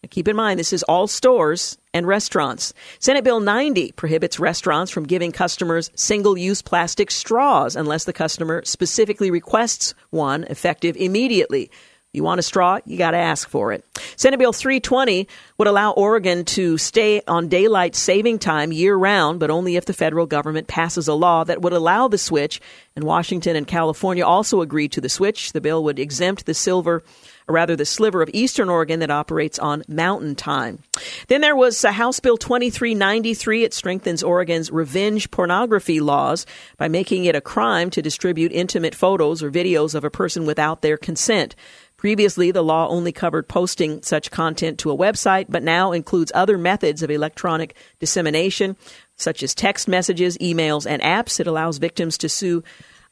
[0.09, 2.73] Keep in mind, this is all stores and restaurants.
[2.99, 8.63] Senate Bill 90 prohibits restaurants from giving customers single use plastic straws unless the customer
[8.65, 11.71] specifically requests one effective immediately.
[12.13, 13.85] You want a straw, you got to ask for it.
[14.17, 15.29] Senate Bill 320
[15.59, 19.93] would allow Oregon to stay on daylight saving time year round, but only if the
[19.93, 22.61] federal government passes a law that would allow the switch.
[22.97, 25.53] And Washington and California also agreed to the switch.
[25.53, 27.05] The bill would exempt the silver
[27.51, 30.79] or rather the sliver of eastern Oregon that operates on mountain time.
[31.27, 33.65] Then there was uh, House Bill 2393.
[33.65, 36.47] It strengthens Oregon's revenge pornography laws
[36.79, 40.83] by making it a crime to distribute intimate photos or videos of a person without
[40.83, 41.57] their consent.
[41.97, 46.57] Previously, the law only covered posting such content to a website, but now includes other
[46.57, 48.77] methods of electronic dissemination,
[49.17, 51.41] such as text messages, emails, and apps.
[51.41, 52.63] It allows victims to sue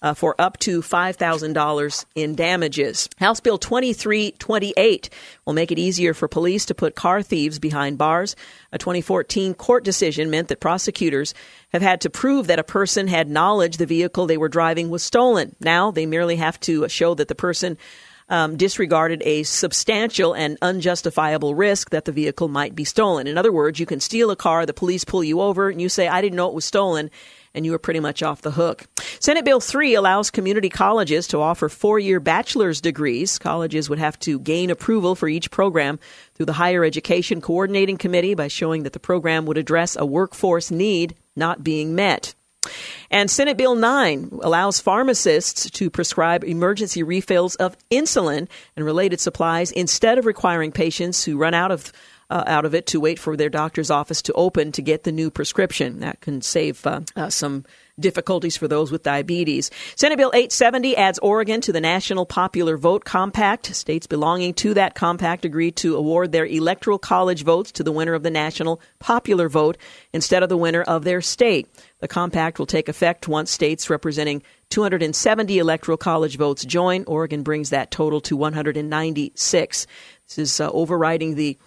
[0.03, 3.09] uh, for up to $5,000 in damages.
[3.19, 5.11] House Bill 2328
[5.45, 8.37] will make it easier for police to put car thieves behind bars.
[8.73, 11.35] A 2014 court decision meant that prosecutors
[11.73, 15.03] have had to prove that a person had knowledge the vehicle they were driving was
[15.03, 15.57] stolen.
[15.61, 17.77] Now they merely have to show that the person
[18.29, 23.27] um, disregarded a substantial and unjustifiable risk that the vehicle might be stolen.
[23.27, 25.89] In other words, you can steal a car, the police pull you over, and you
[25.89, 27.11] say, I didn't know it was stolen
[27.59, 28.87] and you are pretty much off the hook.
[29.19, 33.37] Senate Bill 3 allows community colleges to offer four year bachelor's degrees.
[33.37, 35.99] Colleges would have to gain approval for each program
[36.35, 40.71] through the Higher Education Coordinating Committee by showing that the program would address a workforce
[40.71, 42.35] need not being met.
[43.11, 49.73] And Senate Bill 9 allows pharmacists to prescribe emergency refills of insulin and related supplies
[49.73, 51.93] instead of requiring patients who run out of
[52.31, 55.13] uh, out of it to wait for their doctor's office to open to get the
[55.13, 56.01] new prescription.
[56.01, 57.65] That can save uh, uh, some
[57.99, 59.71] difficulties for those with diabetes.
[59.97, 63.75] Senate Bill 870 adds Oregon to the National Popular Vote Compact.
[63.75, 68.15] States belonging to that compact agreed to award their electoral college votes to the winner
[68.15, 69.77] of the national popular vote
[70.13, 71.69] instead of the winner of their state.
[72.01, 77.05] The compact will take effect once states representing 270 electoral college votes join.
[77.05, 79.87] Oregon brings that total to 196.
[80.27, 81.59] This is uh, overriding the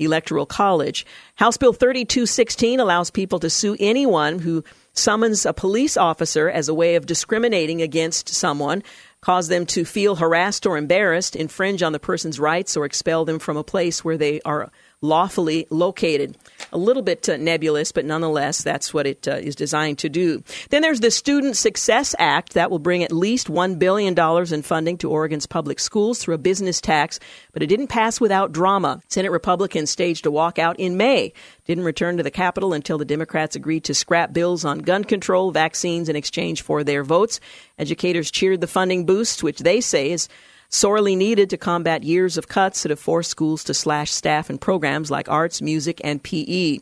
[0.00, 1.06] Electoral College.
[1.36, 6.74] House Bill 3216 allows people to sue anyone who summons a police officer as a
[6.74, 8.82] way of discriminating against someone,
[9.20, 13.38] cause them to feel harassed or embarrassed, infringe on the person's rights, or expel them
[13.38, 14.70] from a place where they are
[15.02, 16.36] lawfully located.
[16.72, 20.42] A little bit uh, nebulous, but nonetheless, that's what it uh, is designed to do.
[20.68, 24.14] Then there's the Student Success Act that will bring at least $1 billion
[24.52, 27.18] in funding to Oregon's public schools through a business tax,
[27.52, 29.00] but it didn't pass without drama.
[29.08, 31.32] Senate Republicans staged a walkout in May,
[31.64, 35.50] didn't return to the Capitol until the Democrats agreed to scrap bills on gun control,
[35.50, 37.40] vaccines in exchange for their votes.
[37.78, 40.28] Educators cheered the funding boost, which they say is
[40.70, 44.60] sorely needed to combat years of cuts that have forced schools to slash staff and
[44.60, 46.78] programs like arts, music, and PE.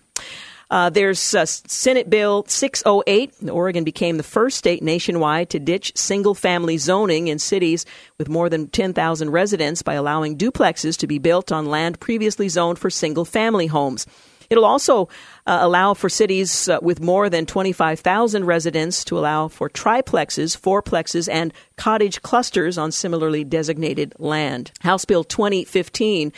[0.71, 3.51] Uh, there's uh, Senate Bill 608.
[3.51, 7.87] Oregon became the first state nationwide to ditch single family zoning in cities
[8.19, 12.79] with more than 10,000 residents by allowing duplexes to be built on land previously zoned
[12.79, 14.07] for single family homes.
[14.51, 15.09] It'll also
[15.47, 21.29] uh, allow for cities uh, with more than 25,000 residents to allow for triplexes, fourplexes,
[21.31, 24.73] and cottage clusters on similarly designated land.
[24.81, 26.33] House Bill 2015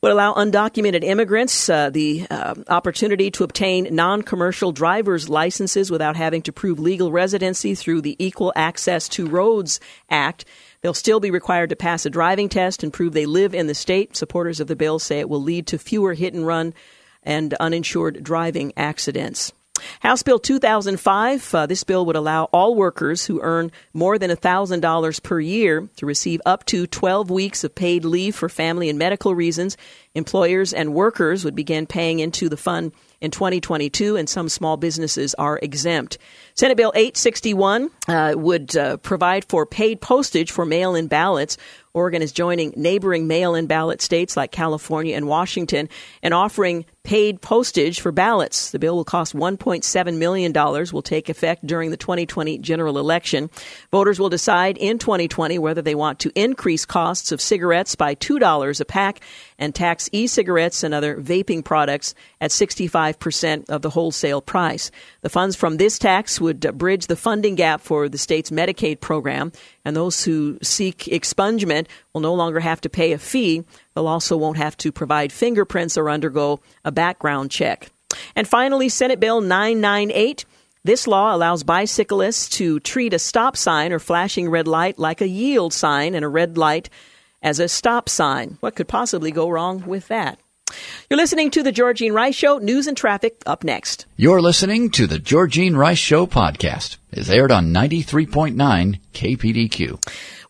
[0.00, 6.14] would allow undocumented immigrants uh, the uh, opportunity to obtain non commercial driver's licenses without
[6.14, 10.44] having to prove legal residency through the Equal Access to Roads Act.
[10.82, 13.74] They'll still be required to pass a driving test and prove they live in the
[13.74, 14.14] state.
[14.14, 16.74] Supporters of the bill say it will lead to fewer hit and run
[17.24, 19.52] and uninsured driving accidents.
[20.00, 25.22] House Bill 2005, uh, this bill would allow all workers who earn more than $1,000
[25.22, 29.34] per year to receive up to 12 weeks of paid leave for family and medical
[29.34, 29.76] reasons.
[30.14, 35.34] Employers and workers would begin paying into the fund in 2022, and some small businesses
[35.34, 36.18] are exempt.
[36.54, 41.56] Senate Bill 861 uh, would uh, provide for paid postage for mail in ballots
[41.94, 45.88] Oregon is joining neighboring mail in ballot states like California and Washington
[46.24, 48.70] and offering paid postage for ballots.
[48.70, 53.50] The bill will cost $1.7 million, will take effect during the 2020 general election.
[53.92, 58.80] Voters will decide in 2020 whether they want to increase costs of cigarettes by $2
[58.80, 59.20] a pack
[59.58, 64.90] and tax e cigarettes and other vaping products at 65% of the wholesale price.
[65.20, 69.52] The funds from this tax would bridge the funding gap for the state's Medicaid program,
[69.84, 73.64] and those who seek expungement will no longer have to pay a fee
[73.94, 77.90] They'll also won't have to provide fingerprints or undergo a background check.
[78.34, 80.44] And finally, Senate Bill 998.
[80.84, 85.28] This law allows bicyclists to treat a stop sign or flashing red light like a
[85.28, 86.90] yield sign and a red light
[87.42, 88.58] as a stop sign.
[88.60, 90.38] What could possibly go wrong with that?
[91.08, 92.58] You're listening to the Georgine Rice Show.
[92.58, 94.06] News and traffic up next.
[94.16, 96.96] You're listening to the Georgine Rice Show podcast.
[97.12, 100.00] It's aired on 93.9 KPDQ.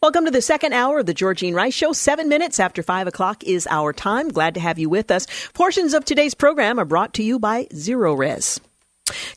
[0.04, 1.94] Welcome to the second hour of the Georgine Rice Show.
[1.94, 4.28] Seven minutes after five o'clock is our time.
[4.28, 5.26] Glad to have you with us.
[5.54, 8.60] Portions of today's program are brought to you by Zerorez.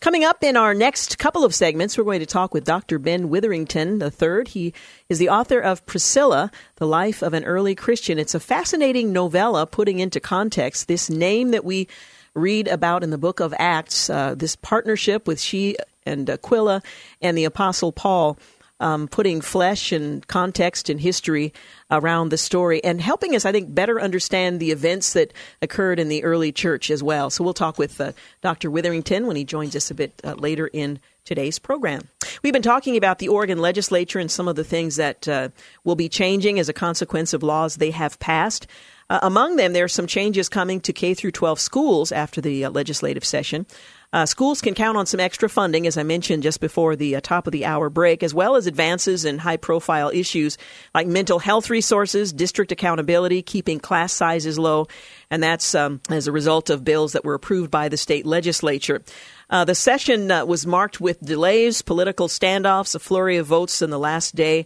[0.01, 2.99] Coming up in our next couple of segments, we're going to talk with Dr.
[2.99, 4.43] Ben Witherington III.
[4.45, 4.73] He
[5.07, 8.19] is the author of Priscilla, The Life of an Early Christian.
[8.19, 11.87] It's a fascinating novella putting into context this name that we
[12.33, 16.81] read about in the book of Acts, uh, this partnership with she and Aquila
[17.21, 18.37] and the Apostle Paul
[18.79, 21.53] um, putting flesh and context and history
[21.89, 26.09] around the story and helping us, I think, better understand the events that occurred in
[26.09, 27.29] the early church as well.
[27.29, 28.11] So we'll talk with uh,
[28.41, 28.69] Dr.
[28.69, 32.07] Witherington when he joins us a bit uh, later in today's program.
[32.41, 35.49] We've been talking about the Oregon legislature and some of the things that uh,
[35.83, 38.67] will be changing as a consequence of laws they have passed.
[39.09, 42.65] Uh, among them, there are some changes coming to K through 12 schools after the
[42.65, 43.65] uh, legislative session.
[44.13, 47.21] Uh, schools can count on some extra funding, as I mentioned just before the uh,
[47.21, 50.57] top of the hour break, as well as advances in high profile issues
[50.95, 54.87] like mental health resources, district accountability, keeping class sizes low,
[55.29, 59.03] and that's um, as a result of bills that were approved by the state legislature.
[59.49, 63.89] Uh, the session uh, was marked with delays, political standoffs, a flurry of votes in
[63.89, 64.65] the last day.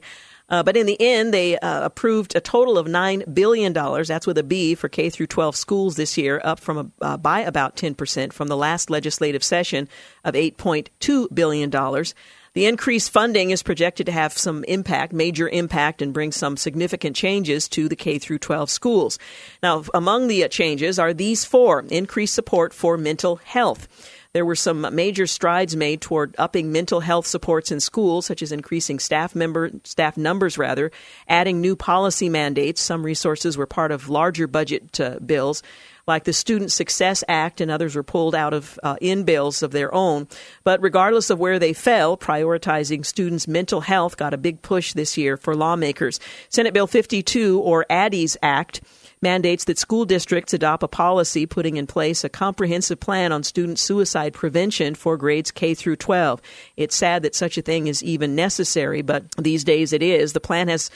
[0.52, 4.10] Uh, but in the end, they uh, approved a total of nine billion dollars.
[4.10, 7.18] That's with a B for K through 12 schools this year, up from a, uh,
[7.18, 9.88] by about 10 percent from the last legislative session
[10.26, 12.14] of 8.2 billion dollars.
[12.54, 17.16] The increased funding is projected to have some impact, major impact, and bring some significant
[17.16, 19.18] changes to the K through 12 schools.
[19.64, 23.88] Now, among the uh, changes are these four: increased support for mental health.
[24.34, 28.54] There were some major strides made toward upping mental health supports in schools, such as
[28.54, 30.92] increasing staff member staff numbers, rather,
[31.28, 32.82] adding new policy mandates.
[32.82, 35.64] Some resources were part of larger budget uh, bills
[36.08, 39.72] like the Student Success Act, and others were pulled out of uh, in bills of
[39.72, 40.28] their own.
[40.64, 45.18] But regardless of where they fell, prioritizing students' mental health got a big push this
[45.18, 46.20] year for lawmakers.
[46.50, 48.82] Senate Bill 52, or Adi's Act,
[49.22, 53.80] mandates that school districts adopt a policy putting in place a comprehensive plan on student
[53.80, 56.42] suicide prevention for grades K through 12.
[56.78, 60.34] It's sad that such a thing is even necessary, but these days it is.
[60.34, 60.90] The plan has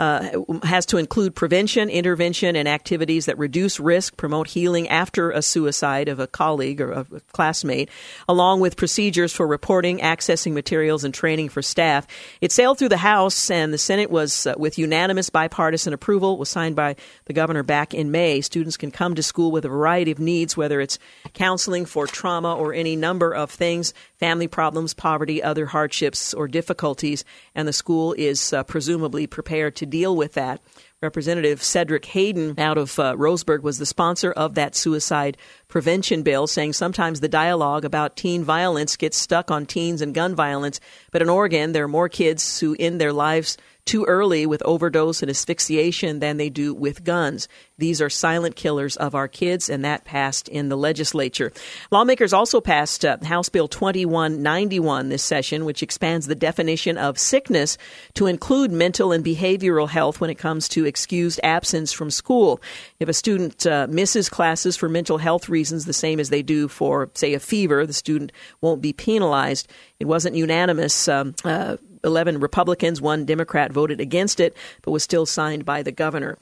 [0.00, 5.42] uh, has to include prevention, intervention, and activities that reduce risk, promote healing after a
[5.42, 7.90] suicide of a colleague or a classmate,
[8.26, 12.06] along with procedures for reporting, accessing materials, and training for staff.
[12.40, 16.38] It sailed through the House, and the Senate was uh, with unanimous bipartisan approval.
[16.38, 16.96] was signed by
[17.26, 18.40] the governor back in May.
[18.40, 20.98] Students can come to school with a variety of needs, whether it's
[21.34, 27.24] counseling for trauma or any number of things, family problems, poverty, other hardships or difficulties,
[27.54, 30.60] and the school is uh, presumably prepared to deal with that.
[31.02, 36.46] Representative Cedric Hayden out of uh, Roseburg was the sponsor of that suicide prevention bill,
[36.46, 40.78] saying sometimes the dialogue about teen violence gets stuck on teens and gun violence.
[41.10, 45.22] But in Oregon, there are more kids who end their lives too early with overdose
[45.22, 47.48] and asphyxiation than they do with guns.
[47.78, 51.52] These are silent killers of our kids, and that passed in the legislature.
[51.90, 57.78] Lawmakers also passed uh, House Bill 2191 this session, which expands the definition of sickness
[58.14, 62.60] to include mental and behavioral health when it comes to excused absence from school.
[62.98, 66.68] If a student uh, misses classes for mental health reasons, the same as they do
[66.68, 69.68] for, say, a fever, the student won't be penalized.
[69.98, 71.08] It wasn't unanimous.
[71.08, 75.92] Um, uh, 11 Republicans, one Democrat voted against it, but was still signed by the
[75.92, 76.38] governor.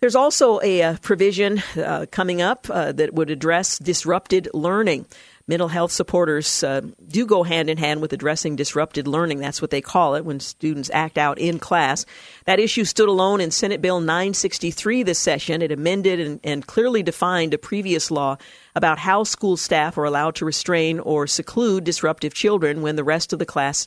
[0.00, 5.06] There's also a, a uh, provision uh, coming up uh, that would address disrupted learning.
[5.48, 9.40] Mental health supporters uh, do go hand in hand with addressing disrupted learning.
[9.40, 12.04] That's what they call it when students act out in class.
[12.44, 15.62] That issue stood alone in Senate Bill 963 this session.
[15.62, 18.36] It amended and, and clearly defined a previous law
[18.76, 23.32] about how school staff are allowed to restrain or seclude disruptive children when the rest
[23.32, 23.86] of the class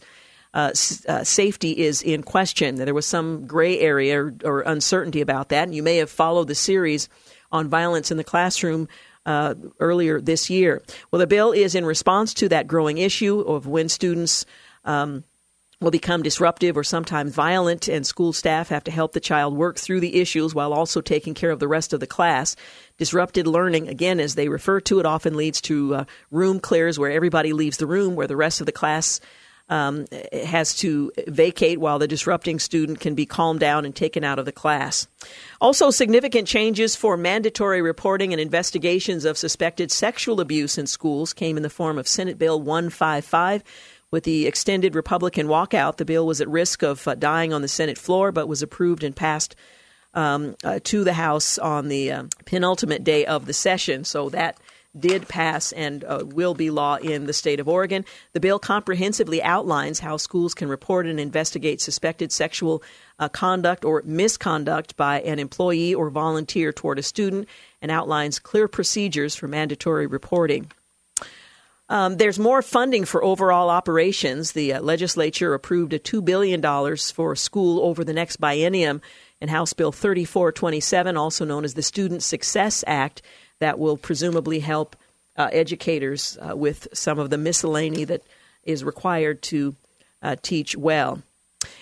[0.54, 0.72] uh,
[1.08, 2.76] uh, safety is in question.
[2.76, 6.48] There was some gray area or, or, uncertainty about that, and you may have followed
[6.48, 7.08] the series
[7.52, 8.88] on violence in the classroom.
[9.24, 10.82] Uh, earlier this year.
[11.12, 14.48] Well, the bill is in response to that growing issue of when students
[14.84, 15.26] um,
[15.82, 19.78] will become disruptive or sometimes violent, and school staff have to help the child work
[19.78, 22.56] through the issues while also taking care of the rest of the class.
[22.98, 27.12] Disrupted learning, again, as they refer to it, often leads to uh, room clears where
[27.12, 29.20] everybody leaves the room, where the rest of the class
[29.72, 34.38] um, has to vacate while the disrupting student can be calmed down and taken out
[34.38, 35.08] of the class.
[35.62, 41.56] Also, significant changes for mandatory reporting and investigations of suspected sexual abuse in schools came
[41.56, 43.64] in the form of Senate Bill 155.
[44.12, 47.70] With the extended Republican walkout, the bill was at risk of uh, dying on the
[47.70, 49.56] Senate floor, but was approved and passed
[50.14, 54.04] um, uh, to the House on the uh, penultimate day of the session.
[54.04, 54.60] So that
[54.98, 58.06] did pass and uh, will be law in the state of Oregon.
[58.34, 62.84] The bill comprehensively outlines how schools can report and investigate suspected sexual
[63.18, 67.48] uh, conduct or misconduct by an employee or volunteer toward a student
[67.82, 70.72] and outlines clear procedures for mandatory reporting.
[71.88, 74.54] Um, there's more funding for overall operations.
[74.54, 76.62] The uh, legislature approved a $2 billion
[76.98, 79.02] for school over the next biennium
[79.42, 83.22] in House Bill 3427, also known as the Student Success Act
[83.62, 84.96] that will presumably help
[85.38, 88.22] uh, educators uh, with some of the miscellany that
[88.64, 89.76] is required to
[90.22, 91.22] uh, teach well.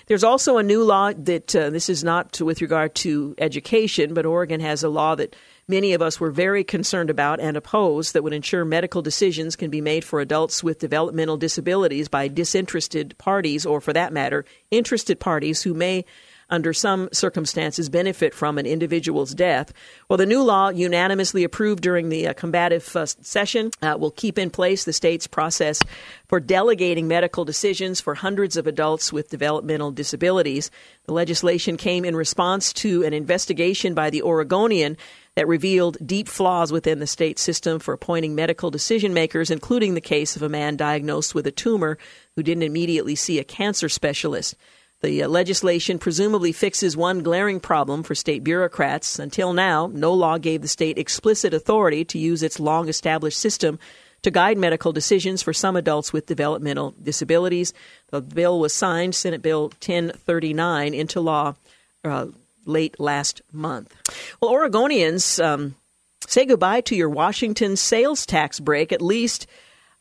[0.07, 4.13] There's also a new law that uh, this is not to, with regard to education,
[4.13, 5.35] but Oregon has a law that
[5.67, 9.69] many of us were very concerned about and opposed that would ensure medical decisions can
[9.69, 15.19] be made for adults with developmental disabilities by disinterested parties, or for that matter, interested
[15.19, 16.05] parties who may
[16.49, 19.71] under some circumstances, benefit from an individual's death.
[20.07, 24.37] Well, the new law, unanimously approved during the uh, combative uh, session, uh, will keep
[24.37, 25.81] in place the state's process
[26.27, 30.71] for delegating medical decisions for hundreds of adults with developmental disabilities.
[31.05, 34.97] The legislation came in response to an investigation by the Oregonian
[35.35, 40.01] that revealed deep flaws within the state system for appointing medical decision makers, including the
[40.01, 41.97] case of a man diagnosed with a tumor
[42.35, 44.55] who didn't immediately see a cancer specialist.
[45.01, 49.17] The uh, legislation presumably fixes one glaring problem for state bureaucrats.
[49.19, 53.79] Until now, no law gave the state explicit authority to use its long established system
[54.21, 57.73] to guide medical decisions for some adults with developmental disabilities.
[58.11, 61.55] The bill was signed, Senate Bill 1039, into law
[62.03, 62.27] uh,
[62.65, 63.95] late last month.
[64.41, 65.75] Well, Oregonians, um,
[66.27, 69.47] say goodbye to your Washington sales tax break, at least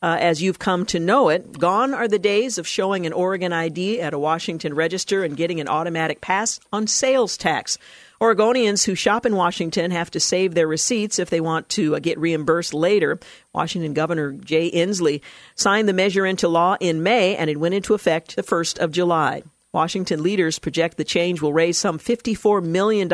[0.03, 1.59] uh, as you've come to know it.
[1.59, 5.61] Gone are the days of showing an Oregon ID at a Washington register and getting
[5.61, 7.79] an automatic pass on sales tax.
[8.21, 11.99] Oregonians who shop in Washington have to save their receipts if they want to uh,
[12.01, 13.19] get reimbursed later.
[13.53, 15.21] Washington Governor Jay Inslee
[15.55, 18.91] signed the measure into law in May and it went into effect the 1st of
[18.91, 19.43] July.
[19.73, 23.09] Washington leaders project the change will raise some $54 million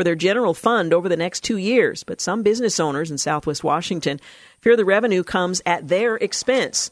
[0.00, 3.62] for their general fund over the next two years, but some business owners in southwest
[3.62, 4.18] Washington
[4.62, 6.90] fear the revenue comes at their expense.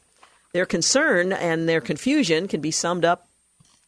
[0.52, 3.26] Their concern and their confusion can be summed up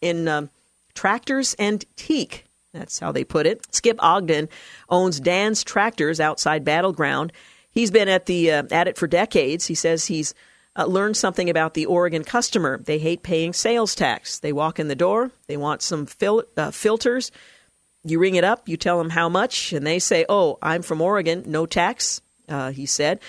[0.00, 0.48] in um,
[0.94, 2.46] tractors and teak.
[2.72, 3.66] That's how they put it.
[3.74, 4.48] Skip Ogden
[4.88, 7.30] owns Dan's Tractors outside Battle Ground.
[7.70, 9.66] He's been at the uh, at it for decades.
[9.66, 10.32] He says he's
[10.76, 12.80] uh, learned something about the Oregon customer.
[12.82, 14.38] They hate paying sales tax.
[14.38, 17.30] They walk in the door, they want some fil- uh, filters.
[18.05, 21.01] You ring it up, you tell them how much, and they say, "Oh, I'm from
[21.01, 23.20] Oregon, no tax." Uh, he said.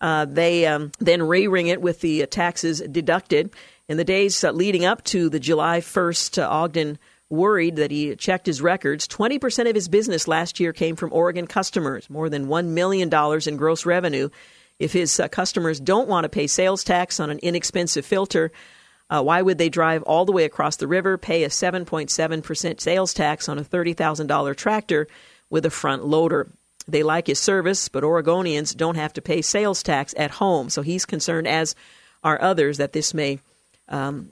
[0.00, 3.50] Uh, they um, then re-ring it with the taxes deducted.
[3.88, 6.98] In the days uh, leading up to the July 1st, uh, Ogden
[7.30, 9.08] worried that he checked his records.
[9.08, 13.10] 20% of his business last year came from Oregon customers, more than $1 million
[13.46, 14.28] in gross revenue.
[14.78, 18.52] If his uh, customers don't want to pay sales tax on an inexpensive filter,
[19.10, 23.14] uh, why would they drive all the way across the river, pay a 7.7% sales
[23.14, 25.08] tax on a $30,000 tractor
[25.48, 26.48] with a front loader?
[26.86, 30.70] They like his service, but Oregonians don't have to pay sales tax at home.
[30.70, 31.74] So he's concerned, as
[32.22, 33.40] are others, that this may
[33.88, 34.30] um,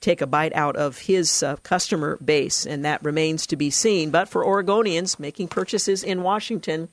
[0.00, 4.10] take a bite out of his uh, customer base, and that remains to be seen.
[4.10, 6.88] But for Oregonians making purchases in Washington,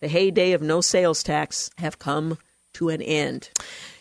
[0.00, 2.38] the heyday of no sales tax have come
[2.74, 3.50] to an end.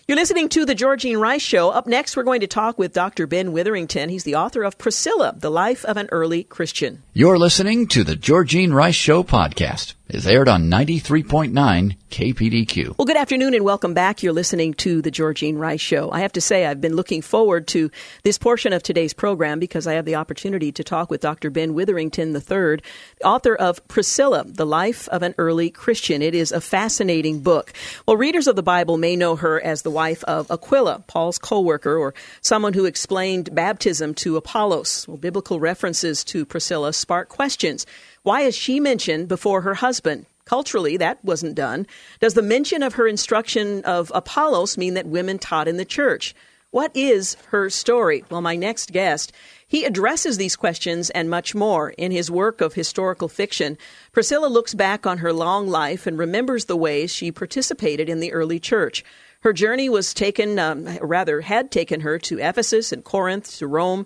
[0.09, 1.69] You're listening to the Georgine Rice Show.
[1.69, 3.27] Up next, we're going to talk with Dr.
[3.27, 4.07] Ben Witherington.
[4.07, 7.03] He's the author of Priscilla, The Life of an Early Christian.
[7.11, 9.95] You're listening to the Georgine Rice Show podcast.
[10.09, 12.97] Is aired on 93.9 KPDQ.
[12.97, 14.23] Well, good afternoon and welcome back.
[14.23, 16.09] You're listening to the Georgine Rice Show.
[16.11, 17.91] I have to say, I've been looking forward to
[18.23, 21.49] this portion of today's program because I have the opportunity to talk with Dr.
[21.49, 22.79] Ben Witherington III,
[23.23, 26.21] author of Priscilla, The Life of an Early Christian.
[26.21, 27.73] It is a fascinating book.
[28.07, 31.59] Well, readers of the Bible may know her as the wife of Aquila, Paul's co
[31.59, 35.05] worker, or someone who explained baptism to Apollos.
[35.07, 37.85] Well, biblical references to Priscilla spark questions.
[38.27, 40.25] Why is she mentioned before her husband?
[40.43, 41.87] Culturally, that wasn't done.
[42.19, 46.35] Does the mention of her instruction of Apollos mean that women taught in the church?
[46.71, 48.25] What is her story?
[48.29, 49.31] Well, my next guest,
[49.65, 53.77] he addresses these questions and much more in his work of historical fiction.
[54.11, 58.33] Priscilla looks back on her long life and remembers the ways she participated in the
[58.33, 59.05] early church.
[59.39, 64.05] Her journey was taken, um, rather, had taken her to Ephesus and Corinth, to Rome,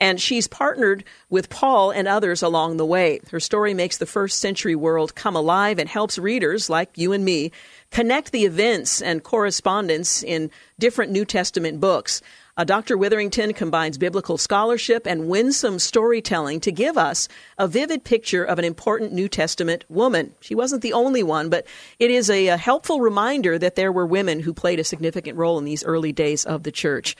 [0.00, 3.20] and she's partnered with Paul and others along the way.
[3.30, 7.24] Her story makes the first century world come alive and helps readers like you and
[7.24, 7.52] me
[7.90, 12.22] connect the events and correspondence in different New Testament books.
[12.56, 12.98] Uh, Dr.
[12.98, 17.26] Witherington combines biblical scholarship and winsome storytelling to give us
[17.58, 20.34] a vivid picture of an important New Testament woman.
[20.40, 21.66] She wasn't the only one, but
[21.98, 25.58] it is a, a helpful reminder that there were women who played a significant role
[25.58, 27.16] in these early days of the church.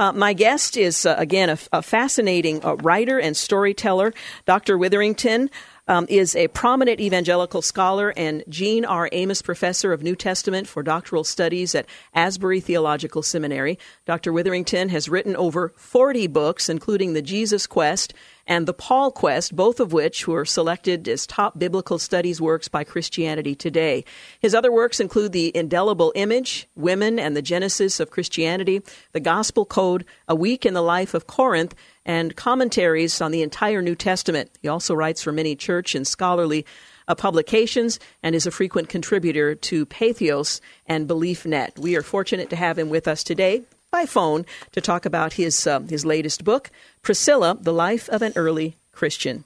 [0.00, 4.14] Uh, my guest is, uh, again, a, a fascinating uh, writer and storyteller,
[4.46, 4.78] Dr.
[4.78, 5.50] Witherington
[5.88, 9.10] um, is a prominent evangelical scholar and Jean R.
[9.12, 11.84] Amos Professor of New Testament for doctoral studies at
[12.14, 13.78] Asbury Theological Seminary.
[14.06, 14.32] Dr.
[14.32, 18.14] Witherington has written over 40 books, including The Jesus Quest
[18.50, 22.82] and The Paul Quest, both of which were selected as top biblical studies works by
[22.82, 24.04] Christianity Today.
[24.40, 28.82] His other works include The Indelible Image, Women and the Genesis of Christianity,
[29.12, 33.82] The Gospel Code, A Week in the Life of Corinth, and commentaries on the entire
[33.82, 34.50] New Testament.
[34.60, 36.66] He also writes for many church and scholarly
[37.06, 41.78] uh, publications and is a frequent contributor to Patheos and BeliefNet.
[41.78, 45.66] We are fortunate to have him with us today by phone to talk about his
[45.66, 46.70] uh, his latest book,
[47.02, 49.44] Priscilla: The Life of an Early Christian.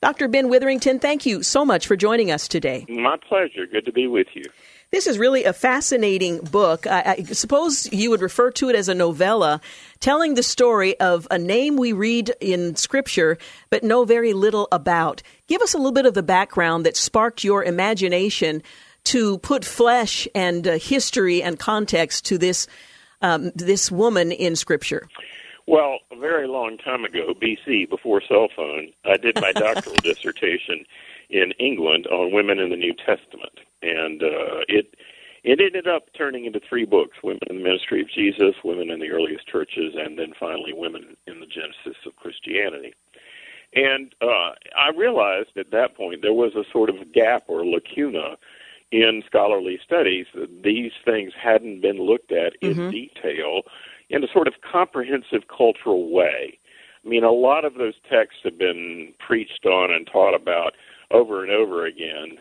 [0.00, 0.28] Dr.
[0.28, 2.84] Ben Witherington, thank you so much for joining us today.
[2.90, 3.66] My pleasure.
[3.66, 4.44] Good to be with you.
[4.90, 6.86] This is really a fascinating book.
[6.86, 9.60] I, I, suppose you would refer to it as a novella
[10.00, 13.38] telling the story of a name we read in Scripture
[13.70, 15.22] but know very little about.
[15.48, 18.62] Give us a little bit of the background that sparked your imagination
[19.04, 22.66] to put flesh and uh, history and context to this
[23.22, 25.08] um, this woman in Scripture.
[25.66, 30.84] Well, a very long time ago, BC, before cell phone, I did my doctoral dissertation
[31.30, 34.94] in England on women in the New Testament, and uh, it
[35.42, 39.00] it ended up turning into three books: Women in the Ministry of Jesus, Women in
[39.00, 42.92] the Earliest Churches, and then finally Women in the Genesis of Christianity.
[43.74, 48.36] And uh, I realized at that point there was a sort of gap or lacuna
[48.94, 50.26] in scholarly studies
[50.62, 52.90] these things hadn't been looked at in mm-hmm.
[52.90, 53.62] detail
[54.08, 56.56] in a sort of comprehensive cultural way.
[57.04, 60.74] I mean, a lot of those texts have been preached on and taught about
[61.10, 62.38] over and over again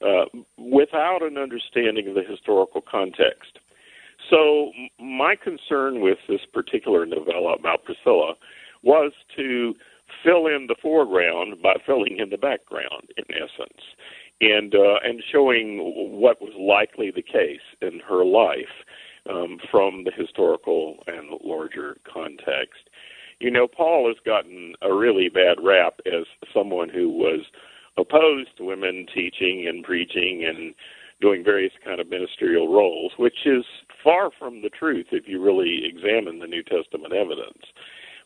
[0.00, 0.26] uh,
[0.56, 3.58] without an understanding of the historical context.
[4.30, 8.34] So, my concern with this particular novella about Priscilla
[8.82, 9.74] was to
[10.22, 13.82] fill in the foreground by filling in the background, in essence,
[14.40, 15.78] and uh, and showing
[16.20, 18.84] what was likely the case in her life
[19.28, 22.90] um, from the historical and larger context.
[23.38, 26.24] You know, Paul has gotten a really bad rap as
[26.54, 27.40] someone who was
[27.98, 30.74] opposed to women teaching and preaching and
[31.20, 33.64] doing various kind of ministerial roles, which is
[34.04, 37.62] far from the truth if you really examine the New Testament evidence.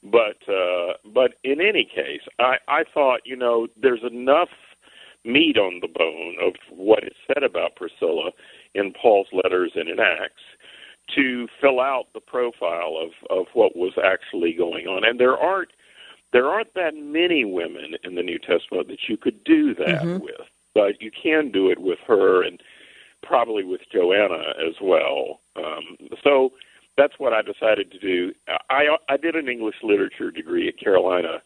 [0.02, 4.48] But uh, but in any case, I, I thought you know there's enough
[5.24, 8.30] meat on the bone of what is said about Priscilla
[8.74, 10.42] in Paul's letters and in Acts
[11.14, 15.70] to fill out the profile of of what was actually going on, and there aren't
[16.32, 20.22] there aren't that many women in the New Testament that you could do that mm-hmm.
[20.22, 22.62] with, but you can do it with her and
[23.22, 25.40] probably with Joanna as well.
[25.56, 26.52] Um, so
[26.96, 28.32] that's what I decided to do.
[28.68, 31.42] I I did an English literature degree at Carolina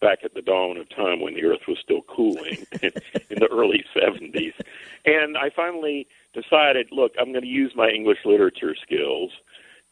[0.00, 2.92] back at the dawn of time when the earth was still cooling in,
[3.30, 4.54] the early 70s.
[5.04, 9.30] And I finally decided, look, I'm going to use my English literature skills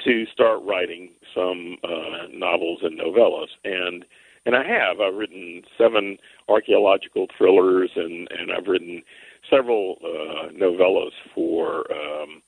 [0.05, 3.49] to start writing some uh, novels and novellas.
[3.65, 4.05] And
[4.47, 5.01] and I have.
[5.01, 9.03] I've written seven archaeological thrillers, and and I've written
[9.49, 12.43] several uh, novellas for um,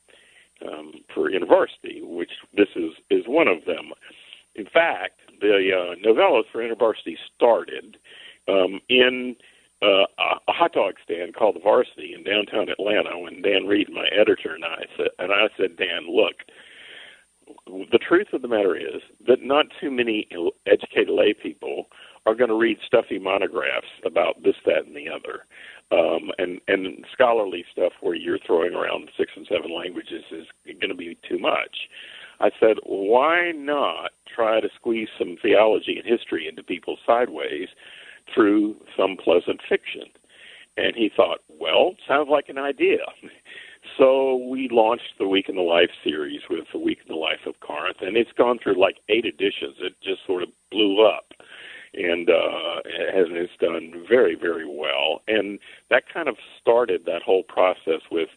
[0.67, 3.93] um, for InterVarsity, which this is is one of them.
[4.57, 7.99] In fact, the uh, novellas for InterVarsity started
[8.49, 9.37] um, in
[9.83, 10.07] uh,
[10.49, 14.55] a hot dog stand called the Varsity in downtown Atlanta when Dan Reid, my editor,
[14.55, 16.37] and I said, and I said, Dan, look,
[17.67, 20.29] the truth of the matter is that not too many
[20.67, 21.87] educated lay people
[22.25, 25.47] are going to read stuffy monographs about this, that, and the other.
[25.93, 30.89] Um, and and scholarly stuff where you're throwing around six and seven languages is going
[30.89, 31.77] to be too much.
[32.41, 37.69] I said, why not try to squeeze some theology and history into people sideways
[38.35, 40.05] through some pleasant fiction?
[40.77, 42.99] And he thought, well, sounds like an idea.
[43.99, 47.47] So we launched the Week in the Life series with the Week in the Life
[47.47, 49.77] of Corinth, and it's gone through like eight editions.
[49.79, 51.33] It just sort of blew up,
[51.95, 52.83] and uh,
[53.15, 55.23] has it's done very, very well.
[55.29, 55.59] And
[55.89, 58.29] that kind of started that whole process with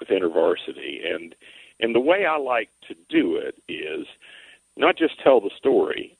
[0.00, 1.06] with InterVarsity.
[1.08, 1.34] And
[1.80, 4.06] and the way I like to do it is
[4.76, 6.16] not just tell the story,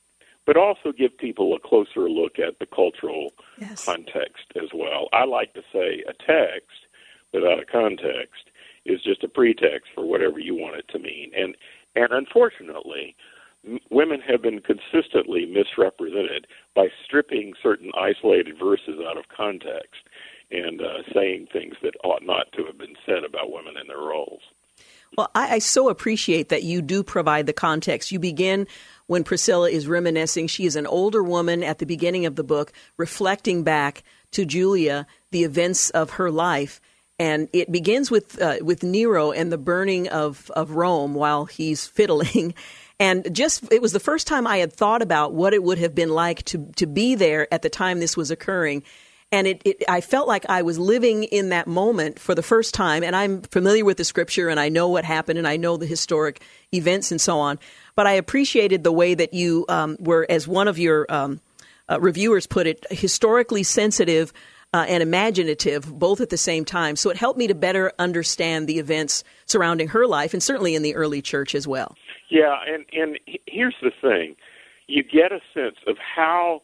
[0.46, 3.84] but also give people a closer look at the cultural yes.
[3.84, 5.08] context as well.
[5.12, 6.86] I like to say a text
[7.32, 8.50] without a context
[8.84, 11.32] is just a pretext for whatever you want it to mean.
[11.36, 11.56] And
[11.96, 13.16] and unfortunately,
[13.66, 20.08] m- women have been consistently misrepresented by stripping certain isolated verses out of context
[20.50, 23.98] and uh, saying things that ought not to have been said about women in their
[23.98, 24.42] roles.
[25.16, 28.10] Well, I, I, so appreciate that you do provide the context.
[28.10, 28.66] You begin
[29.06, 30.48] when Priscilla is reminiscing.
[30.48, 34.02] She is an older woman at the beginning of the book, reflecting back
[34.32, 36.80] to Julia the events of her life.
[37.18, 41.86] And it begins with uh, with Nero and the burning of, of Rome while he's
[41.86, 42.54] fiddling.
[42.98, 45.94] And just it was the first time I had thought about what it would have
[45.94, 48.82] been like to to be there at the time this was occurring
[49.34, 52.72] and it, it, I felt like I was living in that moment for the first
[52.72, 53.02] time.
[53.02, 55.86] And I'm familiar with the scripture, and I know what happened, and I know the
[55.86, 56.40] historic
[56.72, 57.58] events and so on.
[57.96, 61.40] But I appreciated the way that you um, were, as one of your um,
[61.90, 64.32] uh, reviewers put it, historically sensitive.
[64.72, 66.96] Uh, and imaginative both at the same time.
[66.96, 70.82] So it helped me to better understand the events surrounding her life and certainly in
[70.82, 71.94] the early church as well.
[72.28, 74.34] Yeah, and, and here's the thing
[74.88, 76.62] you get a sense of how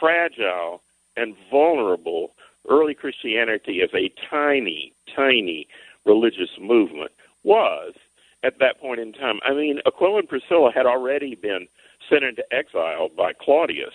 [0.00, 0.82] fragile
[1.16, 2.32] and vulnerable
[2.68, 5.66] early Christianity as a tiny, tiny
[6.04, 7.10] religious movement
[7.42, 7.94] was
[8.42, 9.38] at that point in time.
[9.44, 11.66] I mean, Aquila and Priscilla had already been
[12.08, 13.94] sent into exile by Claudius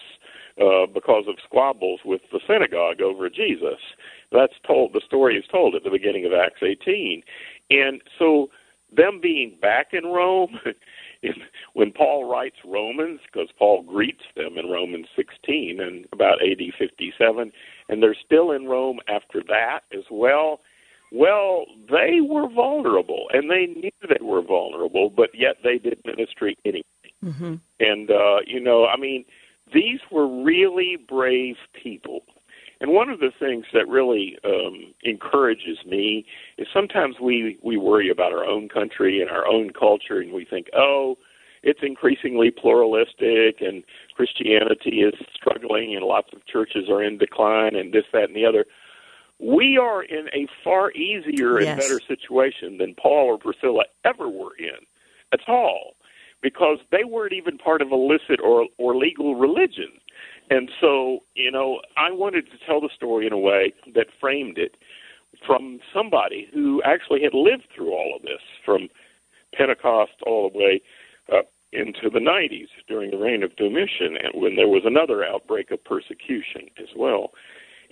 [0.59, 3.80] uh, because of squabbles with the synagogue over Jesus.
[4.32, 4.93] That's told.
[4.93, 7.24] The story is told at the beginning of Acts 18,
[7.70, 8.49] and so
[8.95, 10.59] them being back in Rome
[11.74, 17.51] when Paul writes Romans, because Paul greets them in Romans 16 and about AD 57,
[17.89, 20.61] and they're still in Rome after that as well.
[21.11, 26.55] Well, they were vulnerable, and they knew they were vulnerable, but yet they did ministry
[26.65, 26.84] anyway.
[27.24, 27.55] Mm-hmm.
[27.80, 29.26] And uh, you know, I mean,
[29.74, 32.22] these were really brave people.
[32.82, 36.26] And one of the things that really um, encourages me
[36.58, 40.46] is sometimes we we worry about our own country and our own culture, and we
[40.46, 41.18] think, oh,
[41.62, 43.84] it's increasingly pluralistic, and
[44.16, 48.46] Christianity is struggling, and lots of churches are in decline, and this, that, and the
[48.46, 48.66] other.
[49.40, 51.70] We are in a far easier yes.
[51.70, 54.86] and better situation than Paul or Priscilla ever were in
[55.34, 55.96] at all,
[56.42, 59.92] because they weren't even part of illicit or or legal religion.
[60.50, 64.58] And so, you know, I wanted to tell the story in a way that framed
[64.58, 64.76] it
[65.45, 68.89] from somebody who actually had lived through all of this, from
[69.54, 70.82] Pentecost all the way
[71.36, 75.70] up into the 90s during the reign of Domitian, and when there was another outbreak
[75.70, 77.32] of persecution as well.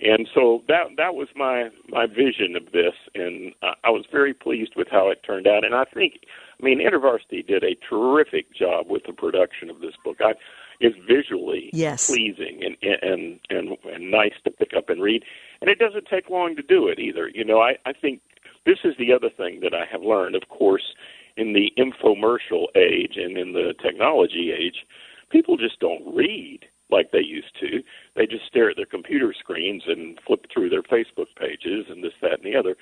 [0.00, 4.74] And so that that was my my vision of this, and I was very pleased
[4.76, 5.64] with how it turned out.
[5.64, 6.20] And I think,
[6.60, 10.18] I mean, InterVarsity did a terrific job with the production of this book.
[10.20, 10.34] I
[10.80, 12.06] is visually yes.
[12.06, 15.24] pleasing and, and and and nice to pick up and read,
[15.60, 17.28] and it doesn't take long to do it either.
[17.28, 18.20] You know, I I think
[18.64, 20.34] this is the other thing that I have learned.
[20.36, 20.94] Of course,
[21.36, 24.86] in the infomercial age and in the technology age,
[25.30, 26.60] people just don't read
[26.90, 27.82] like they used to.
[28.16, 32.12] They just stare at their computer screens and flip through their Facebook pages and this,
[32.22, 32.76] that, and the other.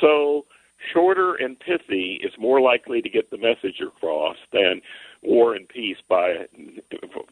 [0.00, 0.46] So
[0.92, 4.80] shorter and pithy is more likely to get the message across than
[5.22, 6.46] War and Peace by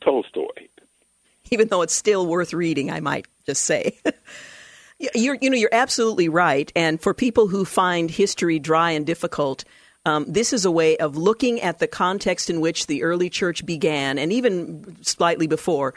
[0.05, 0.69] Tolstoy.
[1.51, 3.99] Even though it's still worth reading, I might just say.
[5.15, 6.71] you're, you know, you're absolutely right.
[6.77, 9.65] And for people who find history dry and difficult,
[10.05, 13.65] um, this is a way of looking at the context in which the early church
[13.65, 15.95] began, and even slightly before,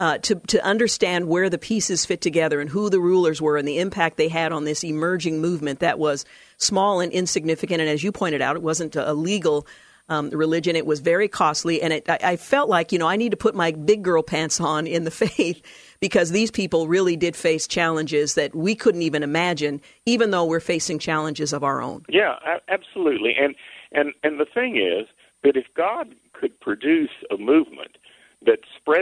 [0.00, 3.66] uh, to to understand where the pieces fit together and who the rulers were and
[3.66, 6.24] the impact they had on this emerging movement that was
[6.56, 7.80] small and insignificant.
[7.80, 9.66] And as you pointed out, it wasn't a legal
[10.08, 10.76] um, religion.
[10.76, 13.36] It was very costly, and it, I, I felt like you know I need to
[13.36, 15.62] put my big girl pants on in the faith
[16.00, 20.60] because these people really did face challenges that we couldn't even imagine, even though we're
[20.60, 22.04] facing challenges of our own.
[22.08, 22.34] Yeah,
[22.68, 23.34] absolutely.
[23.40, 23.54] And
[23.92, 25.06] and and the thing is
[25.44, 27.96] that if God could produce a movement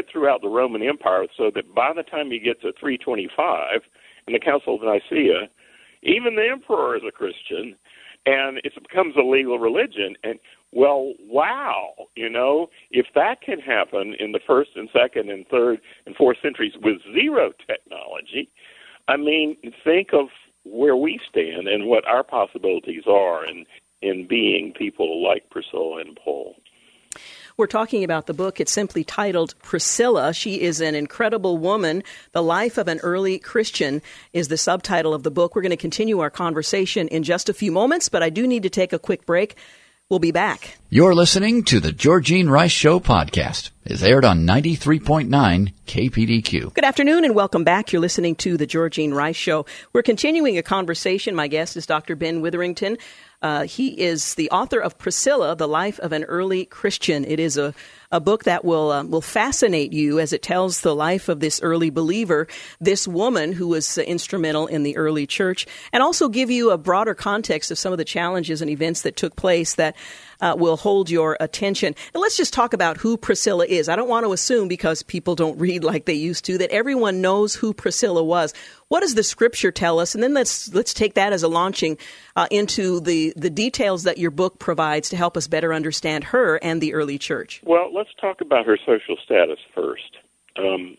[0.03, 3.81] spread throughout the Roman Empire, so that by the time you get to 325
[4.27, 5.49] in the Council of Nicaea,
[6.03, 7.77] even the emperor is a Christian,
[8.27, 10.15] and it becomes a legal religion.
[10.23, 10.39] And
[10.73, 15.81] well, wow, you know, if that can happen in the first and second and third
[16.07, 18.49] and fourth centuries with zero technology,
[19.09, 20.29] I mean, think of
[20.65, 23.65] where we stand and what our possibilities are in
[24.01, 26.57] in being people like Priscilla and Paul.
[27.57, 28.61] We're talking about the book.
[28.61, 30.33] It's simply titled Priscilla.
[30.33, 32.03] She is an incredible woman.
[32.33, 34.01] The Life of an Early Christian
[34.33, 35.55] is the subtitle of the book.
[35.55, 38.63] We're going to continue our conversation in just a few moments, but I do need
[38.63, 39.57] to take a quick break.
[40.09, 40.77] We'll be back.
[40.91, 43.71] You're listening to the Georgine Rice Show podcast.
[43.85, 46.75] It's aired on 93.9 KPDQ.
[46.75, 47.93] Good afternoon and welcome back.
[47.93, 49.65] You're listening to the Georgine Rice Show.
[49.95, 51.35] We're continuing a conversation.
[51.35, 52.15] My guest is Dr.
[52.15, 52.99] Ben Witherington.
[53.43, 57.25] Uh, he is the author of Priscilla, The Life of an Early Christian.
[57.25, 57.75] It is a,
[58.13, 61.61] a book that will, uh, will fascinate you as it tells the life of this
[61.61, 62.47] early believer,
[62.81, 66.79] this woman who was uh, instrumental in the early church, and also give you a
[66.79, 69.97] broader context of some of the challenges and events that took place that
[70.43, 71.95] uh, will hold your attention.
[72.13, 73.89] And let's just talk about who Priscilla is.
[73.89, 77.23] I don't want to assume because people don't read like they used to that everyone
[77.23, 78.53] knows who Priscilla was.
[78.89, 80.15] What does the scripture tell us?
[80.15, 81.97] And then let's let's take that as a launching
[82.37, 86.57] uh, into the the details that your book provides to help us better understand her
[86.57, 87.63] and the early church.
[87.65, 90.19] Well, let's talk about her social status first.
[90.59, 90.99] Um,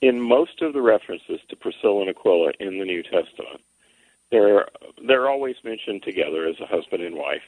[0.00, 3.60] in most of the references to Priscilla and Aquila in the New Testament,
[4.30, 4.66] they're
[5.06, 7.42] they're always mentioned together as a husband and wife.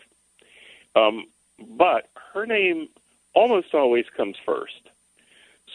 [0.94, 1.26] Um,
[1.76, 2.88] but her name
[3.34, 4.90] almost always comes first.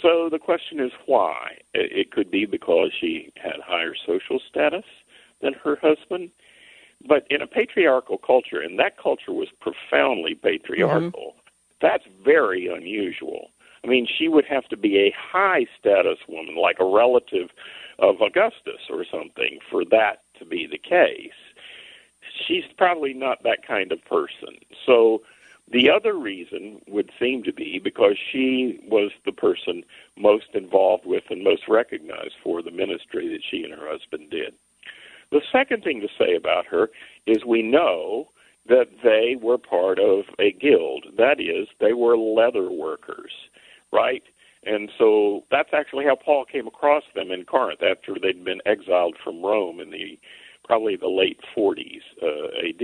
[0.01, 1.57] So the question is why?
[1.73, 4.85] It could be because she had higher social status
[5.41, 6.31] than her husband.
[7.07, 11.39] But in a patriarchal culture, and that culture was profoundly patriarchal, mm-hmm.
[11.81, 13.49] that's very unusual.
[13.83, 17.49] I mean, she would have to be a high status woman, like a relative
[17.97, 21.31] of Augustus or something, for that to be the case.
[22.47, 24.57] She's probably not that kind of person.
[24.85, 25.23] So
[25.71, 29.83] the other reason would seem to be because she was the person
[30.17, 34.53] most involved with and most recognized for the ministry that she and her husband did.
[35.31, 36.89] The second thing to say about her
[37.25, 38.29] is we know
[38.67, 41.05] that they were part of a guild.
[41.17, 43.31] That is, they were leather workers,
[43.91, 44.23] right?
[44.63, 49.15] And so that's actually how Paul came across them in Corinth after they'd been exiled
[49.23, 50.19] from Rome in the
[50.63, 52.83] probably the late 40s uh, AD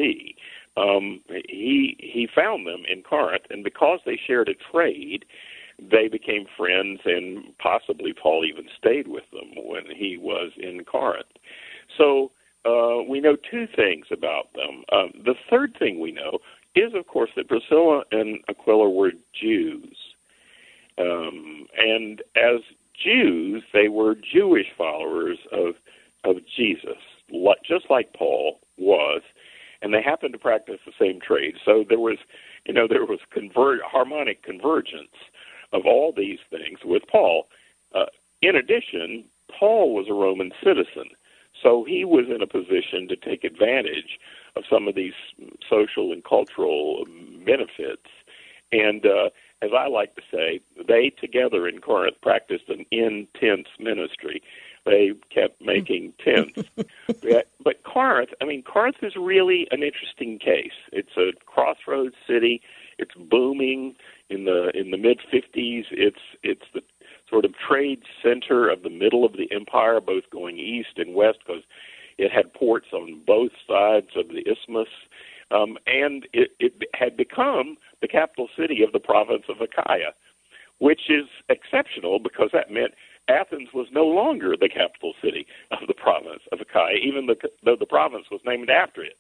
[0.77, 5.25] um, he he found them in Corinth, and because they shared a trade,
[5.79, 11.25] they became friends, and possibly Paul even stayed with them when he was in Corinth.
[11.97, 12.31] So
[12.65, 14.83] uh, we know two things about them.
[14.91, 16.39] Um, the third thing we know
[16.75, 19.97] is, of course, that Priscilla and Aquila were Jews,
[20.99, 22.61] um, and as
[23.03, 25.75] Jews, they were Jewish followers of
[26.23, 26.97] of Jesus,
[27.67, 29.21] just like Paul was
[29.81, 31.55] and they happened to practice the same trade.
[31.63, 32.17] So there was,
[32.65, 35.15] you know, there was conver- harmonic convergence
[35.73, 37.47] of all these things with Paul.
[37.93, 38.05] Uh,
[38.41, 39.25] in addition,
[39.59, 41.09] Paul was a Roman citizen,
[41.61, 44.19] so he was in a position to take advantage
[44.55, 45.13] of some of these
[45.69, 47.05] social and cultural
[47.45, 48.09] benefits.
[48.71, 49.29] And uh,
[49.61, 54.41] as I like to say, they together in Corinth practiced an intense ministry
[54.87, 56.67] they kept making tents.
[57.63, 60.71] but Corinth, I mean, Corinth is really an interesting case.
[60.91, 62.61] It's a crossroads city.
[62.97, 63.95] It's booming
[64.29, 65.85] in the in the mid 50s.
[65.91, 66.81] It's it's the
[67.29, 71.39] sort of trade center of the middle of the empire, both going east and west,
[71.45, 71.63] because
[72.17, 74.87] it had ports on both sides of the isthmus.
[75.49, 80.11] Um, and it, it had become the capital city of the province of Achaia,
[80.79, 82.93] which is exceptional because that meant
[83.29, 87.27] Athens was no longer the capital city of the province of Achaia, even
[87.63, 89.17] though the province was named after it.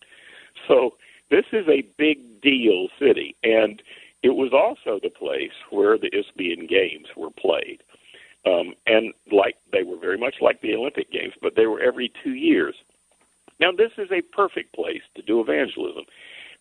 [0.67, 0.95] So
[1.29, 3.81] this is a big deal city, and
[4.23, 7.83] it was also the place where the Isthmian Games were played.
[8.45, 12.11] Um, and like they were very much like the Olympic Games, but they were every
[12.23, 12.75] two years.
[13.59, 16.03] Now this is a perfect place to do evangelism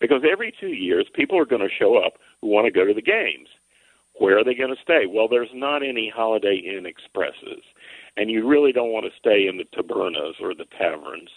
[0.00, 2.94] because every two years people are going to show up who want to go to
[2.94, 3.48] the games.
[4.18, 5.04] Where are they going to stay?
[5.06, 7.62] Well, there's not any Holiday Inn Expresses,
[8.16, 11.30] and you really don't want to stay in the tabernas or the taverns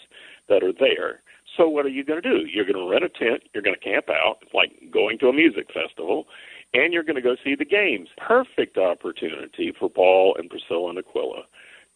[0.48, 1.22] that are there.
[1.56, 2.46] So what are you going to do?
[2.46, 3.42] You're going to rent a tent.
[3.52, 4.38] You're going to camp out.
[4.54, 6.26] Like going to a music festival,
[6.72, 8.08] and you're going to go see the games.
[8.16, 11.42] Perfect opportunity for Paul and Priscilla and Aquila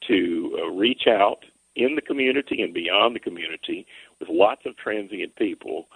[0.08, 1.44] to uh, reach out
[1.76, 3.86] in the community and beyond the community
[4.20, 5.86] with lots of transient people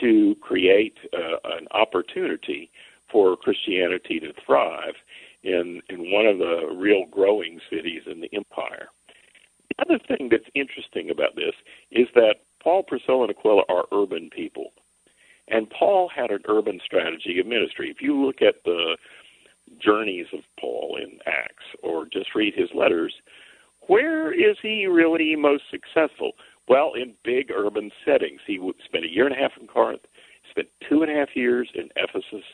[0.00, 2.70] to create uh, an opportunity
[3.10, 4.94] for Christianity to thrive
[5.42, 8.88] in in one of the real growing cities in the empire.
[9.68, 11.54] The other thing that's interesting about this
[11.90, 14.72] is that Paul, Priscilla, and Aquila are urban people.
[15.48, 17.90] And Paul had an urban strategy of ministry.
[17.90, 18.96] If you look at the
[19.78, 23.12] journeys of Paul in Acts or just read his letters,
[23.86, 26.32] where is he really most successful?
[26.68, 28.40] Well, in big urban settings.
[28.46, 30.02] He spent a year and a half in Corinth,
[30.50, 32.44] spent two and a half years in Ephesus.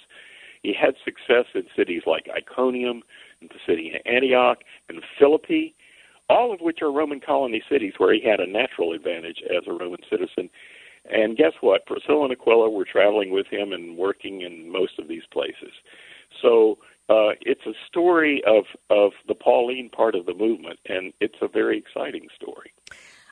[0.62, 3.02] He had success in cities like Iconium,
[3.40, 4.58] in the city of Antioch,
[4.88, 5.74] and Philippi
[6.30, 9.72] all of which are Roman colony cities where he had a natural advantage as a
[9.72, 10.48] Roman citizen.
[11.10, 11.86] And guess what?
[11.86, 15.72] Priscilla and Aquila were traveling with him and working in most of these places.
[16.40, 21.38] So uh, it's a story of, of the Pauline part of the movement, and it's
[21.42, 22.72] a very exciting story.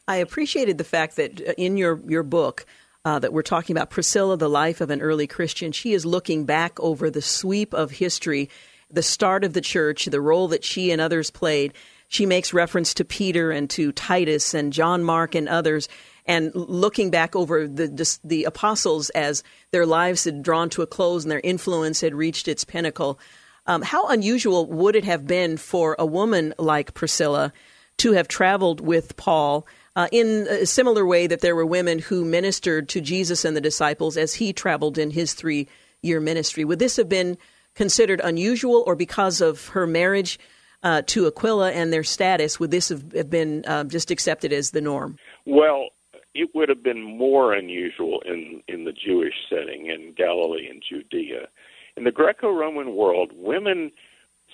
[0.08, 2.66] I appreciated the fact that uh, in your, your book,
[3.08, 5.72] uh, that we're talking about Priscilla, the life of an early Christian.
[5.72, 8.50] She is looking back over the sweep of history,
[8.90, 11.72] the start of the church, the role that she and others played,
[12.08, 15.88] she makes reference to Peter and to Titus and John Mark and others,
[16.26, 20.86] and looking back over the, the, the apostles as their lives had drawn to a
[20.86, 23.18] close and their influence had reached its pinnacle.
[23.66, 27.54] Um, how unusual would it have been for a woman like Priscilla
[27.98, 29.66] to have traveled with Paul
[29.98, 33.60] uh, in a similar way that there were women who ministered to Jesus and the
[33.60, 35.66] disciples as he traveled in his three
[36.02, 36.64] year ministry?
[36.64, 37.36] Would this have been
[37.74, 40.38] considered unusual, or because of her marriage,
[40.84, 44.80] uh, to Aquila and their status, would this have been uh, just accepted as the
[44.80, 45.16] norm?
[45.44, 45.88] Well,
[46.32, 51.48] it would have been more unusual in, in the Jewish setting in Galilee and Judea.
[51.96, 53.90] In the Greco Roman world, women,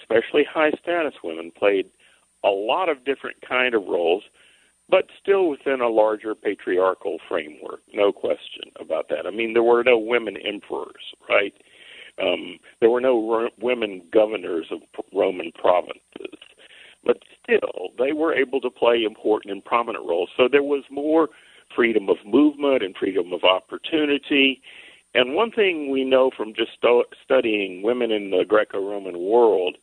[0.01, 1.91] especially high status women, played
[2.43, 4.23] a lot of different kind of roles,
[4.89, 7.81] but still within a larger patriarchal framework.
[7.93, 9.27] No question about that.
[9.27, 11.55] I mean, there were no women emperors, right?
[12.23, 14.81] Um, there were no ro- women governors of
[15.13, 16.39] Roman provinces,
[17.05, 20.31] but still they were able to play important and prominent roles.
[20.37, 21.29] So there was more
[21.75, 24.63] freedom of movement and freedom of opportunity.
[25.15, 29.77] And one thing we know from just stu- studying women in the Greco Roman world,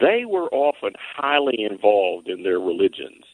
[0.00, 3.24] they were often highly involved in their religions.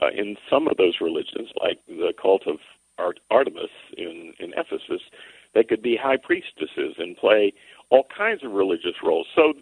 [0.00, 2.56] Uh, in some of those religions, like the cult of
[2.98, 5.02] Art- Artemis in, in Ephesus,
[5.54, 7.52] they could be high priestesses and play
[7.90, 9.26] all kinds of religious roles.
[9.34, 9.52] So,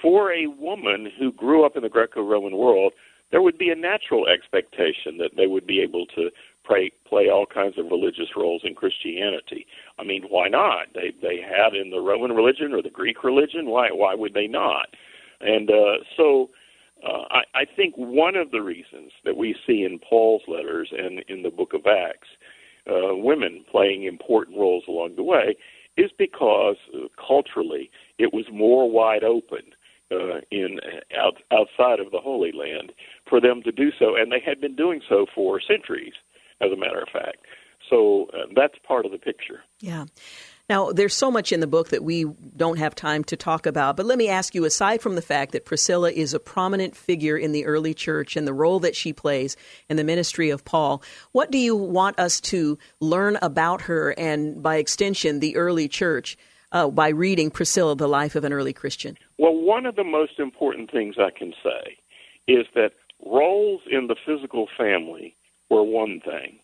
[0.00, 2.92] for a woman who grew up in the Greco Roman world,
[3.30, 6.30] there would be a natural expectation that they would be able to
[6.64, 9.66] play, play all kinds of religious roles in Christianity.
[9.98, 10.88] I mean, why not?
[10.94, 13.66] They they had in the Roman religion or the Greek religion.
[13.66, 14.86] Why why would they not?
[15.40, 16.50] And uh, so.
[17.02, 21.24] Uh, I, I think one of the reasons that we see in Paul's letters and
[21.28, 22.28] in the book of Acts
[22.86, 25.56] uh, women playing important roles along the way
[25.96, 29.62] is because uh, culturally it was more wide open
[30.12, 30.78] uh, in
[31.18, 32.92] out, outside of the Holy Land
[33.28, 36.12] for them to do so, and they had been doing so for centuries,
[36.60, 37.38] as a matter of fact.
[37.90, 39.60] So uh, that's part of the picture.
[39.80, 40.04] Yeah.
[40.68, 42.24] Now, there's so much in the book that we
[42.56, 45.52] don't have time to talk about, but let me ask you aside from the fact
[45.52, 49.12] that Priscilla is a prominent figure in the early church and the role that she
[49.12, 49.56] plays
[49.90, 51.02] in the ministry of Paul,
[51.32, 56.38] what do you want us to learn about her and, by extension, the early church?
[56.72, 59.16] Uh, by reading Priscilla, the life of an early Christian?
[59.38, 61.98] Well, one of the most important things I can say
[62.48, 62.94] is that
[63.24, 65.36] roles in the physical family
[65.70, 66.58] were one thing,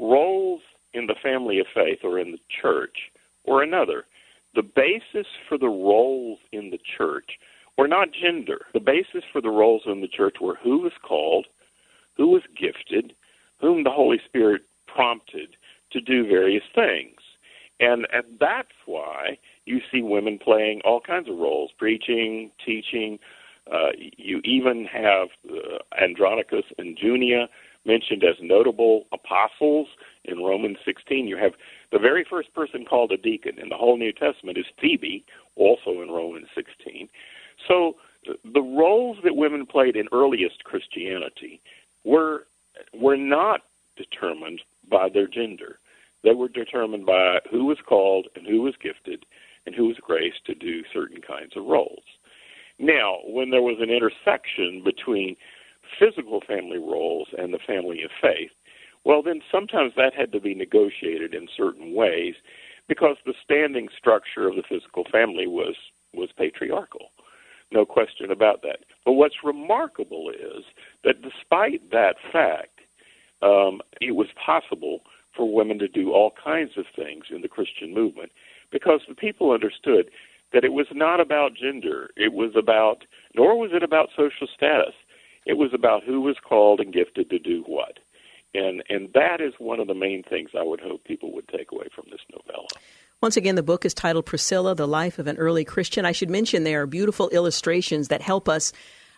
[0.00, 0.62] roles
[0.94, 2.96] in the family of faith or in the church
[3.44, 4.06] or another.
[4.54, 7.38] The basis for the roles in the church
[7.78, 8.66] were not gender.
[8.74, 11.46] The basis for the roles in the church were who was called,
[12.16, 13.14] who was gifted,
[13.60, 15.56] whom the Holy Spirit prompted
[15.92, 17.20] to do various things.
[17.78, 23.18] And, and that's why you see women playing all kinds of roles preaching, teaching.
[23.72, 27.48] Uh, you even have uh, Andronicus and Junia
[27.86, 29.88] mentioned as notable apostles
[30.24, 31.26] in Romans 16.
[31.26, 31.52] You have
[31.92, 35.24] the very first person called a deacon in the whole New Testament is Phoebe,
[35.56, 37.08] also in Romans 16.
[37.68, 37.94] So
[38.44, 41.60] the roles that women played in earliest Christianity
[42.04, 42.46] were
[42.94, 43.62] were not
[43.96, 44.60] determined
[44.90, 45.78] by their gender.
[46.22, 49.24] They were determined by who was called and who was gifted
[49.66, 52.04] and who was graced to do certain kinds of roles.
[52.78, 55.36] Now, when there was an intersection between
[55.98, 58.50] physical family roles and the family of faith,
[59.10, 62.36] well, then sometimes that had to be negotiated in certain ways
[62.88, 65.74] because the standing structure of the physical family was
[66.14, 67.10] was patriarchal.
[67.72, 68.84] No question about that.
[69.04, 70.62] But what's remarkable is
[71.02, 72.82] that despite that fact,
[73.42, 75.00] um, it was possible
[75.36, 78.30] for women to do all kinds of things in the Christian movement
[78.70, 80.08] because the people understood
[80.52, 82.10] that it was not about gender.
[82.16, 84.94] It was about, nor was it about social status.
[85.46, 87.98] It was about who was called and gifted to do what.
[88.54, 91.70] And, and that is one of the main things I would hope people would take
[91.72, 92.66] away from this novella.
[93.20, 96.04] Once again, the book is titled Priscilla, The Life of an Early Christian.
[96.04, 98.72] I should mention there are beautiful illustrations that help us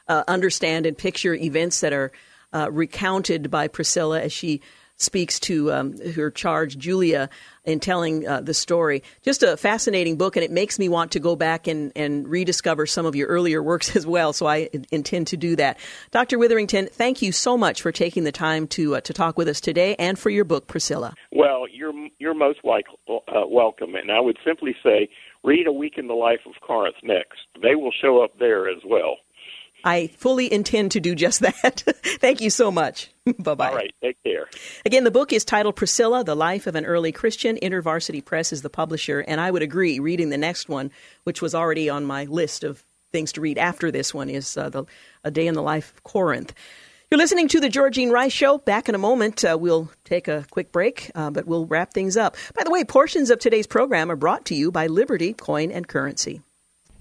[0.08, 2.12] uh, understand and picture events that are
[2.52, 4.60] uh, recounted by Priscilla as she
[5.02, 7.28] speaks to um, her charge, Julia,
[7.64, 9.02] in telling uh, the story.
[9.22, 12.86] Just a fascinating book, and it makes me want to go back and, and rediscover
[12.86, 14.32] some of your earlier works as well.
[14.32, 15.78] So I intend to do that.
[16.10, 16.38] Dr.
[16.38, 19.60] Witherington, thank you so much for taking the time to uh, to talk with us
[19.60, 21.14] today and for your book, Priscilla.
[21.32, 25.08] Well, you're you're most like, uh, welcome, and I would simply say
[25.44, 27.38] read A Week in the Life of Corinth next.
[27.60, 29.16] They will show up there as well.
[29.84, 31.82] I fully intend to do just that.
[32.20, 33.10] Thank you so much.
[33.38, 33.68] bye bye.
[33.68, 33.94] All right.
[34.02, 34.48] Take care.
[34.84, 37.56] Again, the book is titled Priscilla, The Life of an Early Christian.
[37.56, 39.20] InterVarsity Press is the publisher.
[39.20, 40.90] And I would agree, reading the next one,
[41.24, 44.70] which was already on my list of things to read after this one, is uh,
[44.70, 44.84] the,
[45.24, 46.54] A Day in the Life of Corinth.
[47.12, 48.56] You're listening to the Georgine Rice Show.
[48.56, 52.16] Back in a moment, uh, we'll take a quick break, uh, but we'll wrap things
[52.16, 52.38] up.
[52.54, 55.86] By the way, portions of today's program are brought to you by Liberty Coin and
[55.86, 56.40] Currency.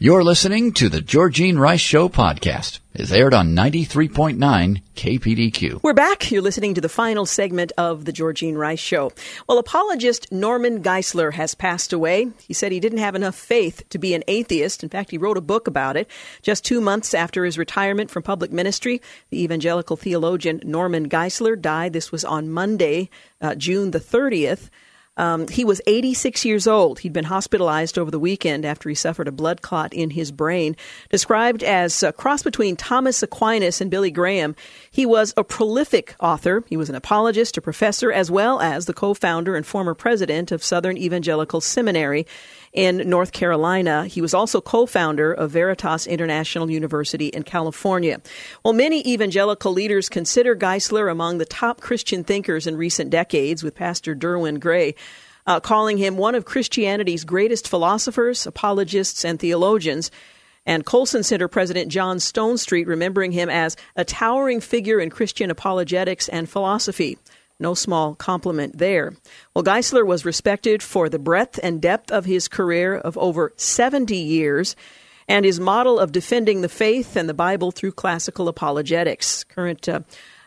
[0.04, 2.80] You're listening to the Georgine Rice Show podcast.
[2.96, 5.84] It's aired on 93.9 KPDQ.
[5.84, 6.32] We're back.
[6.32, 9.12] You're listening to the final segment of the Georgine Rice Show.
[9.48, 12.32] Well, apologist Norman Geisler has passed away.
[12.48, 14.82] He said he didn't have enough faith to be an atheist.
[14.82, 16.10] In fact, he wrote a book about it.
[16.42, 21.94] Just two months after his retirement from public ministry, the evangelical theologian Norman Geisler died.
[21.94, 24.72] This was on Monday, uh, June the 30th.
[25.22, 26.98] Um, he was 86 years old.
[27.00, 30.76] He'd been hospitalized over the weekend after he suffered a blood clot in his brain.
[31.12, 34.56] Described as a cross between Thomas Aquinas and Billy Graham,
[34.90, 36.64] he was a prolific author.
[36.68, 40.52] He was an apologist, a professor, as well as the co founder and former president
[40.52, 42.26] of Southern Evangelical Seminary
[42.74, 44.06] in North Carolina.
[44.06, 48.22] He was also co founder of Veritas International University in California.
[48.62, 53.76] While many evangelical leaders consider Geisler among the top Christian thinkers in recent decades, with
[53.76, 54.96] Pastor Derwin Gray.
[55.48, 60.12] Uh, calling him one of Christianity's greatest philosophers, apologists, and theologians
[60.66, 66.30] and Colson Center President John Stonestreet remembering him as a towering figure in Christian apologetics
[66.30, 67.18] and philosophy.
[67.62, 69.14] No small compliment there.
[69.54, 74.16] Well, Geisler was respected for the breadth and depth of his career of over 70
[74.16, 74.76] years
[75.28, 79.44] and his model of defending the faith and the Bible through classical apologetics.
[79.44, 80.00] Current uh,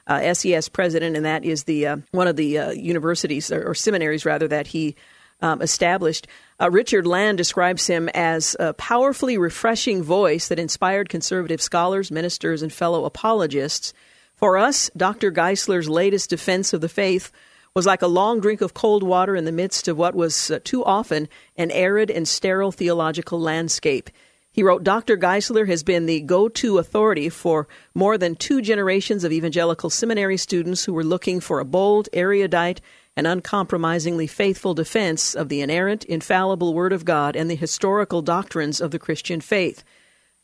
[0.08, 3.74] uh, SES president, and that is the uh, one of the uh, universities or, or,
[3.74, 4.96] seminaries rather that he
[5.40, 6.26] um, established.
[6.60, 12.60] Uh, Richard Land describes him as a powerfully refreshing voice that inspired conservative scholars, ministers,
[12.60, 13.94] and fellow apologists
[14.36, 15.30] for us, Dr.
[15.30, 17.30] Geisler's latest defense of the faith
[17.74, 20.60] was like a long drink of cold water in the midst of what was uh,
[20.62, 24.10] too often an arid and sterile theological landscape.
[24.52, 25.16] He wrote Dr.
[25.16, 30.36] Geisler has been the go to authority for more than two generations of evangelical seminary
[30.36, 32.80] students who were looking for a bold, erudite,
[33.16, 38.80] and uncompromisingly faithful defense of the inerrant, infallible Word of God and the historical doctrines
[38.80, 39.82] of the Christian faith.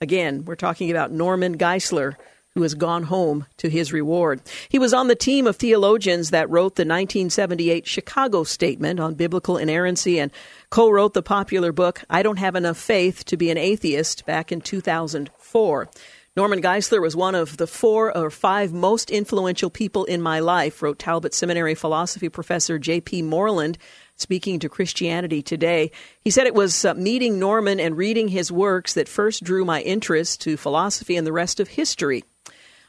[0.00, 2.16] Again, we're talking about Norman Geisler,
[2.54, 4.40] who has gone home to his reward.
[4.68, 9.56] He was on the team of theologians that wrote the 1978 Chicago Statement on biblical
[9.56, 10.32] inerrancy and
[10.68, 14.50] co wrote the popular book, I Don't Have Enough Faith to Be an Atheist, back
[14.50, 15.88] in 2004.
[16.36, 20.82] Norman Geisler was one of the four or five most influential people in my life,
[20.82, 23.22] wrote Talbot Seminary philosophy professor J.P.
[23.22, 23.78] Moreland,
[24.16, 25.90] speaking to Christianity Today.
[26.22, 29.82] He said it was uh, meeting Norman and reading his works that first drew my
[29.82, 32.24] interest to philosophy and the rest of history.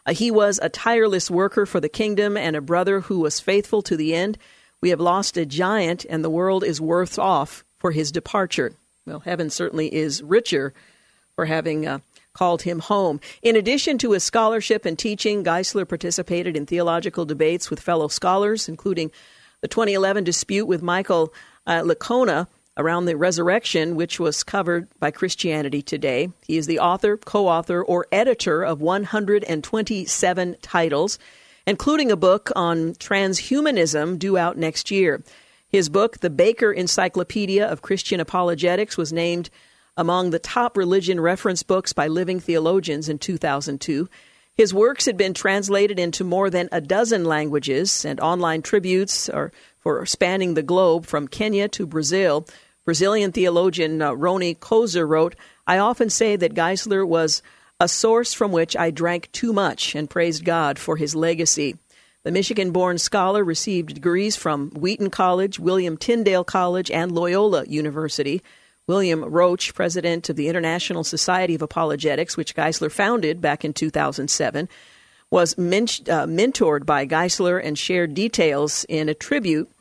[0.06, 3.82] Uh, he was a tireless worker for the kingdom and a brother who was faithful
[3.84, 4.38] to the end.
[4.82, 8.74] We have lost a giant, and the world is worse off for his departure.
[9.06, 10.74] Well, heaven certainly is richer
[11.36, 12.00] for having uh,
[12.34, 13.20] called him home.
[13.42, 18.70] In addition to his scholarship and teaching, Geisler participated in theological debates with fellow scholars,
[18.70, 19.12] including
[19.62, 21.34] the 2011 dispute with Michael
[21.68, 26.30] uh, Licona around the resurrection, which was covered by Christianity Today.
[26.48, 31.20] He is the author, co author, or editor of 127 titles,
[31.68, 35.24] including a book on transhumanism due out next year.
[35.68, 39.50] His book, The Baker Encyclopedia of Christian Apologetics, was named
[39.96, 44.10] among the top religion reference books by living theologians in 2002.
[44.54, 49.52] His works had been translated into more than a dozen languages, and online tributes are
[49.82, 52.48] for spanning the globe from Kenya to Brazil.
[52.86, 55.36] Brazilian theologian uh, Rony Kozer wrote,
[55.68, 57.42] I often say that Geisler was
[57.80, 61.78] a source from which I drank too much and praised God for his legacy.
[62.24, 68.44] The Michigan born scholar received degrees from Wheaton College, William Tyndale College, and Loyola University.
[68.88, 74.68] William Roach, president of the International Society of Apologetics, which Geisler founded back in 2007,
[75.32, 79.72] was men- uh, mentored by Geisler and shared details in a tribute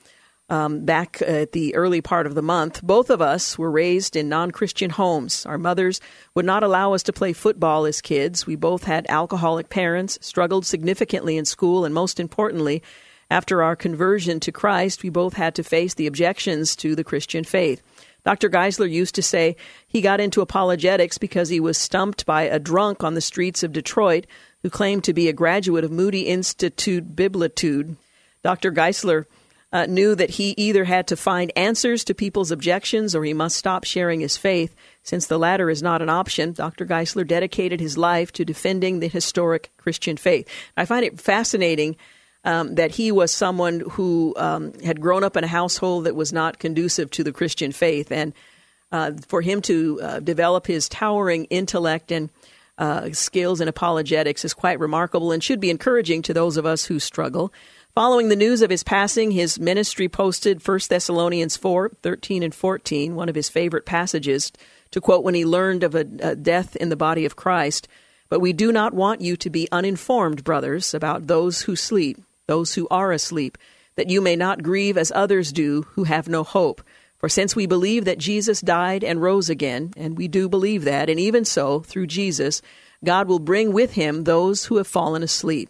[0.49, 2.83] um, back at the early part of the month.
[2.83, 5.47] Both of us were raised in non Christian homes.
[5.47, 6.01] Our mothers
[6.35, 8.47] would not allow us to play football as kids.
[8.47, 12.83] We both had alcoholic parents, struggled significantly in school, and most importantly,
[13.31, 17.45] after our conversion to Christ, we both had to face the objections to the Christian
[17.45, 17.81] faith.
[18.25, 18.51] Dr.
[18.51, 19.57] Geisler used to say
[19.87, 23.73] he got into apologetics because he was stumped by a drunk on the streets of
[23.73, 24.27] Detroit
[24.63, 27.97] who claimed to be a graduate of Moody Institute Biblitude.
[28.43, 28.73] Dr.
[28.73, 29.27] Geisler
[29.73, 33.57] uh, knew that he either had to find answers to people's objections or he must
[33.57, 34.75] stop sharing his faith.
[35.03, 36.85] Since the latter is not an option, Dr.
[36.87, 40.49] Geisler dedicated his life to defending the historic Christian faith.
[40.77, 41.97] I find it fascinating
[42.45, 46.33] um, that he was someone who um, had grown up in a household that was
[46.33, 48.11] not conducive to the Christian faith.
[48.11, 48.33] And
[48.93, 52.31] uh, for him to uh, develop his towering intellect and
[52.81, 56.87] uh, skills in apologetics is quite remarkable and should be encouraging to those of us
[56.87, 57.53] who struggle.
[57.95, 63.15] Following the news of his passing, his ministry posted 1 Thessalonians 4 13 and 14,
[63.15, 64.51] one of his favorite passages,
[64.93, 67.87] to quote when he learned of a, a death in the body of Christ.
[68.31, 72.17] But we do not want you to be uninformed, brothers, about those who sleep,
[72.47, 73.59] those who are asleep,
[73.97, 76.81] that you may not grieve as others do who have no hope.
[77.21, 81.11] For since we believe that Jesus died and rose again, and we do believe that,
[81.11, 82.63] and even so, through Jesus,
[83.05, 85.69] God will bring with him those who have fallen asleep.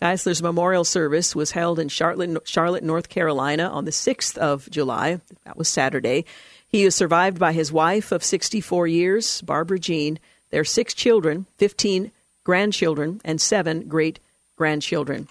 [0.00, 5.20] Geisler's memorial service was held in Charlotte, Charlotte, North Carolina on the 6th of July.
[5.44, 6.24] That was Saturday.
[6.66, 12.10] He is survived by his wife of 64 years, Barbara Jean, their six children, 15
[12.42, 14.18] grandchildren, and seven great
[14.56, 15.28] grandchildren.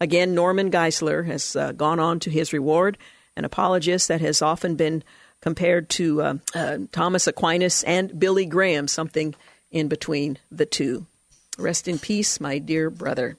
[0.00, 2.98] Again, Norman Geisler has uh, gone on to his reward,
[3.40, 5.02] an apologist that has often been
[5.40, 9.34] compared to uh, uh, Thomas Aquinas and Billy Graham, something
[9.70, 11.06] in between the two.
[11.58, 13.38] Rest in peace, my dear brother.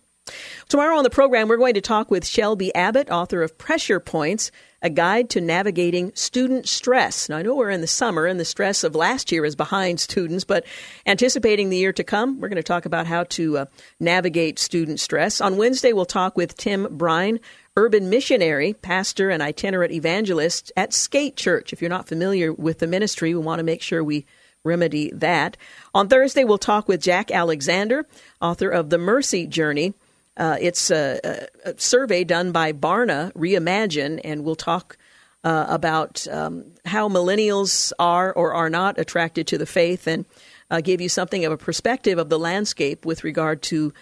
[0.69, 4.51] Tomorrow on the program, we're going to talk with Shelby Abbott, author of Pressure Points,
[4.81, 7.29] a guide to navigating student stress.
[7.29, 9.99] Now, I know we're in the summer and the stress of last year is behind
[9.99, 10.65] students, but
[11.05, 13.65] anticipating the year to come, we're going to talk about how to uh,
[13.99, 15.41] navigate student stress.
[15.41, 17.39] On Wednesday, we'll talk with Tim Brine,
[17.77, 21.71] urban missionary, pastor, and itinerant evangelist at Skate Church.
[21.71, 24.25] If you're not familiar with the ministry, we want to make sure we
[24.63, 25.57] remedy that.
[25.93, 28.05] On Thursday, we'll talk with Jack Alexander,
[28.41, 29.93] author of The Mercy Journey.
[30.37, 34.97] Uh, it's a, a, survey done by Barna Reimagine, and we'll talk
[35.43, 40.25] uh, about um, how millennials are or are not attracted to the faith and
[40.69, 43.93] uh, give you something of a perspective of the landscape with regard to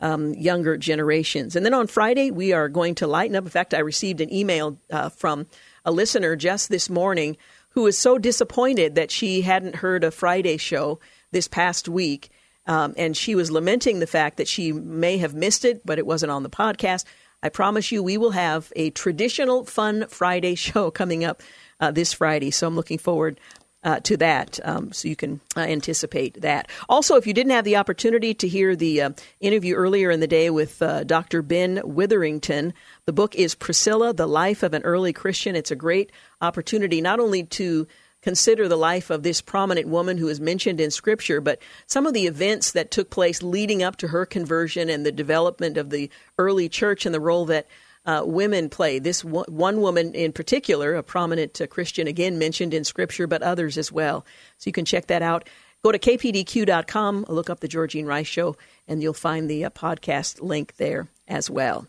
[0.00, 1.56] um, younger generations.
[1.56, 3.44] And then on Friday, we are going to lighten up.
[3.44, 5.46] In fact, I received an email uh, from
[5.84, 7.36] a listener just this morning
[7.70, 11.00] who was so disappointed that she hadn't heard a Friday show
[11.32, 12.30] this past week
[12.68, 16.06] um, and she was lamenting the fact that she may have missed it, but it
[16.06, 17.04] wasn't on the podcast.
[17.42, 21.42] I promise you, we will have a traditional Fun Friday show coming up
[21.80, 22.50] uh, this Friday.
[22.50, 23.40] So I'm looking forward
[23.84, 26.68] uh, to that, um, so you can uh, anticipate that.
[26.88, 29.10] Also, if you didn't have the opportunity to hear the uh,
[29.40, 31.42] interview earlier in the day with uh, Dr.
[31.42, 32.74] Ben Witherington,
[33.04, 35.54] the book is Priscilla: The Life of an Early Christian.
[35.54, 36.10] It's a great
[36.40, 37.86] opportunity not only to
[38.20, 42.14] consider the life of this prominent woman who is mentioned in Scripture, but some of
[42.14, 46.10] the events that took place leading up to her conversion and the development of the
[46.36, 47.68] early church and the role that
[48.08, 48.98] uh, women play.
[48.98, 53.76] This one woman in particular, a prominent uh, Christian, again mentioned in Scripture, but others
[53.76, 54.24] as well.
[54.56, 55.46] So you can check that out.
[55.84, 58.56] Go to kpdq.com, look up the Georgine Rice Show,
[58.88, 61.86] and you'll find the uh, podcast link there as well.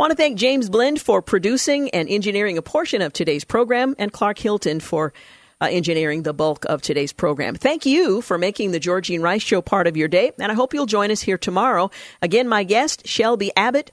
[0.00, 4.12] Want to thank James Blend for producing and engineering a portion of today's program, and
[4.12, 5.12] Clark Hilton for
[5.60, 7.54] uh, engineering the bulk of today's program.
[7.54, 10.74] Thank you for making the Georgine Rice Show part of your day, and I hope
[10.74, 11.92] you'll join us here tomorrow.
[12.20, 13.92] Again, my guest, Shelby Abbott,